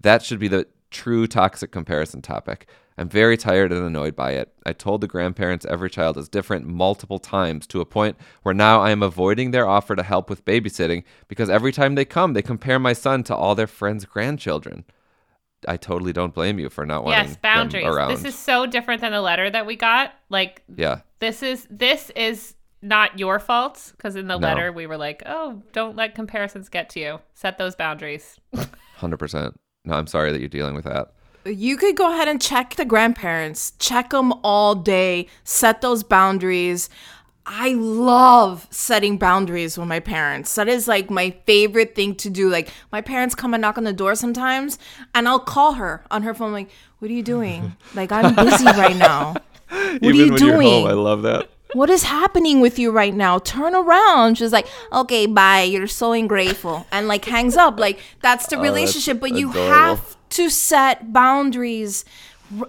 That 0.00 0.22
should 0.22 0.38
be 0.38 0.48
the 0.48 0.68
true 0.90 1.26
toxic 1.26 1.70
comparison 1.70 2.22
topic. 2.22 2.66
I'm 3.00 3.08
very 3.08 3.38
tired 3.38 3.72
and 3.72 3.82
annoyed 3.82 4.14
by 4.14 4.32
it. 4.32 4.52
I 4.66 4.74
told 4.74 5.00
the 5.00 5.06
grandparents 5.06 5.64
every 5.64 5.88
child 5.88 6.18
is 6.18 6.28
different 6.28 6.66
multiple 6.66 7.18
times 7.18 7.66
to 7.68 7.80
a 7.80 7.86
point 7.86 8.18
where 8.42 8.52
now 8.54 8.82
I 8.82 8.90
am 8.90 9.02
avoiding 9.02 9.52
their 9.52 9.66
offer 9.66 9.96
to 9.96 10.02
help 10.02 10.28
with 10.28 10.44
babysitting 10.44 11.04
because 11.26 11.48
every 11.48 11.72
time 11.72 11.94
they 11.94 12.04
come, 12.04 12.34
they 12.34 12.42
compare 12.42 12.78
my 12.78 12.92
son 12.92 13.22
to 13.24 13.34
all 13.34 13.54
their 13.54 13.66
friends' 13.66 14.04
grandchildren. 14.04 14.84
I 15.66 15.78
totally 15.78 16.12
don't 16.12 16.34
blame 16.34 16.58
you 16.58 16.68
for 16.68 16.84
not 16.84 17.02
wanting 17.04 17.28
yes, 17.28 17.38
boundaries. 17.38 17.84
them 17.84 17.94
around. 17.94 18.10
This 18.10 18.26
is 18.26 18.38
so 18.38 18.66
different 18.66 19.00
than 19.00 19.12
the 19.12 19.22
letter 19.22 19.48
that 19.48 19.64
we 19.64 19.76
got. 19.76 20.12
Like 20.28 20.62
yeah, 20.76 21.00
this 21.20 21.42
is 21.42 21.66
this 21.70 22.10
is 22.10 22.54
not 22.82 23.18
your 23.18 23.38
fault 23.38 23.94
because 23.96 24.14
in 24.14 24.26
the 24.28 24.36
No. 24.36 24.46
letter 24.46 24.72
we 24.72 24.86
were 24.86 24.98
like, 24.98 25.22
"Oh, 25.24 25.62
don't 25.72 25.96
let 25.96 26.14
comparisons 26.14 26.68
get 26.68 26.90
to 26.90 27.00
you. 27.00 27.20
Set 27.32 27.56
those 27.56 27.74
boundaries." 27.76 28.38
hundred 28.96 29.16
percent. 29.18 29.58
No, 29.86 29.94
I'm 29.94 30.06
sorry 30.06 30.32
that 30.32 30.40
you're 30.40 30.48
dealing 30.50 30.74
with 30.74 30.84
that. 30.84 31.12
You 31.44 31.76
could 31.76 31.96
go 31.96 32.12
ahead 32.12 32.28
and 32.28 32.40
check 32.40 32.74
the 32.74 32.84
grandparents, 32.84 33.72
check 33.78 34.10
them 34.10 34.32
all 34.44 34.74
day, 34.74 35.26
set 35.44 35.80
those 35.80 36.02
boundaries. 36.02 36.88
I 37.46 37.70
love 37.72 38.68
setting 38.70 39.16
boundaries 39.16 39.76
with 39.78 39.88
my 39.88 40.00
parents. 40.00 40.54
That 40.54 40.68
is 40.68 40.86
like 40.86 41.10
my 41.10 41.30
favorite 41.46 41.94
thing 41.94 42.14
to 42.16 42.30
do. 42.30 42.48
Like 42.50 42.68
my 42.92 43.00
parents 43.00 43.34
come 43.34 43.54
and 43.54 43.60
knock 43.62 43.78
on 43.78 43.84
the 43.84 43.92
door 43.92 44.14
sometimes, 44.14 44.78
and 45.14 45.26
I'll 45.26 45.40
call 45.40 45.72
her 45.74 46.04
on 46.10 46.22
her 46.22 46.34
phone, 46.34 46.52
like, 46.52 46.70
"What 46.98 47.10
are 47.10 47.14
you 47.14 47.22
doing? 47.22 47.76
Like 47.94 48.12
I'm 48.12 48.34
busy 48.34 48.64
right 48.64 48.96
now. 48.96 49.34
What 49.70 50.02
Even 50.02 50.10
are 50.12 50.14
you 50.14 50.36
doing? 50.36 50.68
home, 50.68 50.86
I 50.86 50.92
love 50.92 51.22
that. 51.22 51.48
what 51.74 51.90
is 51.90 52.02
happening 52.04 52.60
with 52.60 52.78
you 52.78 52.90
right 52.90 53.14
now? 53.14 53.38
Turn 53.38 53.74
around. 53.74 54.38
She's 54.38 54.52
like, 54.52 54.66
okay, 54.92 55.26
bye. 55.26 55.62
You're 55.62 55.86
so 55.86 56.12
ungrateful. 56.12 56.86
And 56.92 57.08
like 57.08 57.24
hangs 57.24 57.56
up. 57.56 57.78
Like 57.78 57.98
that's 58.20 58.46
the 58.46 58.56
oh, 58.56 58.62
relationship. 58.62 59.20
But 59.20 59.32
you 59.32 59.50
adorable. 59.50 59.72
have 59.74 60.16
to 60.30 60.48
set 60.50 61.12
boundaries 61.12 62.04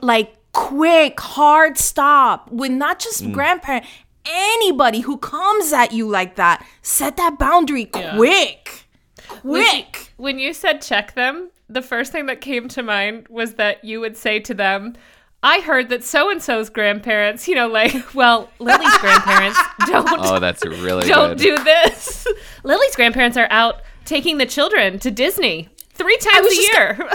like 0.02 0.36
quick, 0.54 1.20
hard 1.20 1.78
stop 1.78 2.52
with 2.52 2.72
not 2.72 3.00
just 3.00 3.24
Mm. 3.24 3.32
grandparent, 3.34 3.86
anybody 4.26 5.00
who 5.02 5.18
comes 5.18 5.72
at 5.74 5.92
you 5.94 6.08
like 6.08 6.36
that. 6.36 6.66
Set 6.82 7.18
that 7.18 7.40
boundary 7.40 7.86
quick. 7.86 8.86
Quick. 9.28 10.12
When 10.18 10.40
you 10.40 10.54
said 10.54 10.82
check 10.82 11.14
them, 11.16 11.50
the 11.70 11.82
first 11.82 12.12
thing 12.12 12.26
that 12.26 12.42
came 12.42 12.68
to 12.70 12.84
mind 12.84 13.28
was 13.30 13.54
that 13.54 13.84
you 13.84 14.00
would 14.02 14.18
say 14.18 14.40
to 14.42 14.54
them, 14.54 14.96
I 15.44 15.62
heard 15.62 15.90
that 15.90 16.04
so 16.04 16.30
and 16.30 16.42
so's 16.44 16.70
grandparents, 16.70 17.48
you 17.48 17.56
know, 17.56 17.68
like, 17.68 17.96
well, 18.14 18.50
Lily's 18.60 18.98
grandparents 19.00 19.58
don't 19.88 20.08
Oh, 20.20 20.40
that's 20.40 20.64
really 20.66 21.08
don't 21.08 21.38
good. 21.38 21.58
do 21.58 21.64
this. 21.64 22.28
Lily's 22.64 22.96
grandparents 22.96 23.38
are 23.38 23.48
out 23.50 23.82
taking 24.06 24.38
the 24.38 24.46
children 24.46 25.00
to 25.00 25.10
Disney 25.10 25.70
three 25.94 26.18
times 26.18 26.44
was 26.44 26.54
a 26.54 26.56
just 26.58 26.72
year. 26.74 27.10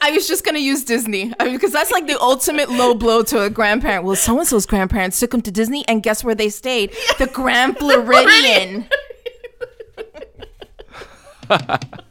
I 0.00 0.12
was 0.12 0.28
just 0.28 0.44
gonna 0.44 0.58
use 0.58 0.84
Disney 0.84 1.32
I 1.40 1.44
mean, 1.44 1.54
because 1.54 1.72
that's 1.72 1.90
like 1.90 2.06
the 2.06 2.20
ultimate 2.20 2.70
low 2.70 2.94
blow 2.94 3.22
to 3.24 3.42
a 3.42 3.50
grandparent. 3.50 4.04
Well, 4.04 4.16
so 4.16 4.38
and 4.38 4.46
so's 4.46 4.66
grandparents 4.66 5.18
took 5.18 5.30
them 5.30 5.42
to 5.42 5.50
Disney, 5.50 5.86
and 5.88 6.02
guess 6.02 6.22
where 6.22 6.34
they 6.34 6.48
stayed? 6.48 6.94
The 7.18 7.26
Grand 7.26 7.78
Floridian. 7.78 8.88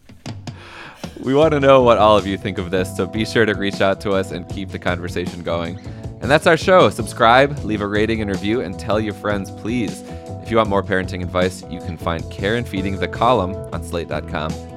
We 1.22 1.36
want 1.36 1.52
to 1.52 1.60
know 1.60 1.84
what 1.84 2.00
all 2.00 2.18
of 2.18 2.26
you 2.26 2.36
think 2.36 2.58
of 2.58 2.72
this, 2.72 2.98
so 2.98 3.06
be 3.06 3.26
sure 3.26 3.46
to 3.46 3.54
reach 3.54 3.80
out 3.80 4.02
to 4.02 4.12
us 4.12 4.32
and 4.32 4.50
keep 4.50 4.70
the 4.70 4.80
conversation 4.80 5.44
going. 5.44 5.78
And 6.20 6.32
that's 6.32 6.48
our 6.48 6.58
show. 6.58 6.90
Subscribe, 6.90 7.60
leave 7.60 7.82
a 7.82 7.88
rating 7.88 8.22
and 8.22 8.30
review, 8.32 8.62
and 8.62 8.80
tell 8.80 9.00
your 9.00 9.14
friends, 9.14 9.52
please. 9.52 10.02
If 10.42 10.50
you 10.50 10.58
want 10.58 10.70
more 10.70 10.82
parenting 10.82 11.22
advice, 11.22 11.64
you 11.70 11.80
can 11.80 11.96
find 11.96 12.28
Care 12.32 12.56
and 12.56 12.68
Feeding 12.68 13.00
the 13.00 13.08
column 13.08 13.54
on 13.72 13.84
slate.com. 13.84 14.71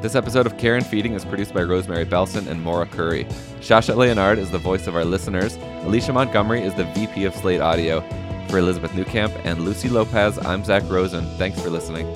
This 0.00 0.14
episode 0.14 0.46
of 0.46 0.56
Care 0.58 0.76
and 0.76 0.86
Feeding 0.86 1.14
is 1.14 1.24
produced 1.24 1.52
by 1.52 1.64
Rosemary 1.64 2.06
Belson 2.06 2.46
and 2.46 2.62
Maura 2.62 2.86
Currie. 2.86 3.24
Shasha 3.60 3.96
Leonard 3.96 4.38
is 4.38 4.48
the 4.48 4.58
voice 4.58 4.86
of 4.86 4.94
our 4.94 5.04
listeners. 5.04 5.56
Alicia 5.82 6.12
Montgomery 6.12 6.62
is 6.62 6.72
the 6.74 6.84
VP 6.84 7.24
of 7.24 7.34
Slate 7.34 7.60
Audio. 7.60 8.00
For 8.48 8.58
Elizabeth 8.58 8.92
Newcamp 8.92 9.32
and 9.44 9.62
Lucy 9.62 9.88
Lopez, 9.88 10.38
I'm 10.38 10.64
Zak 10.64 10.84
Rosen. 10.88 11.26
Thanks 11.36 11.60
for 11.60 11.68
listening. 11.68 12.06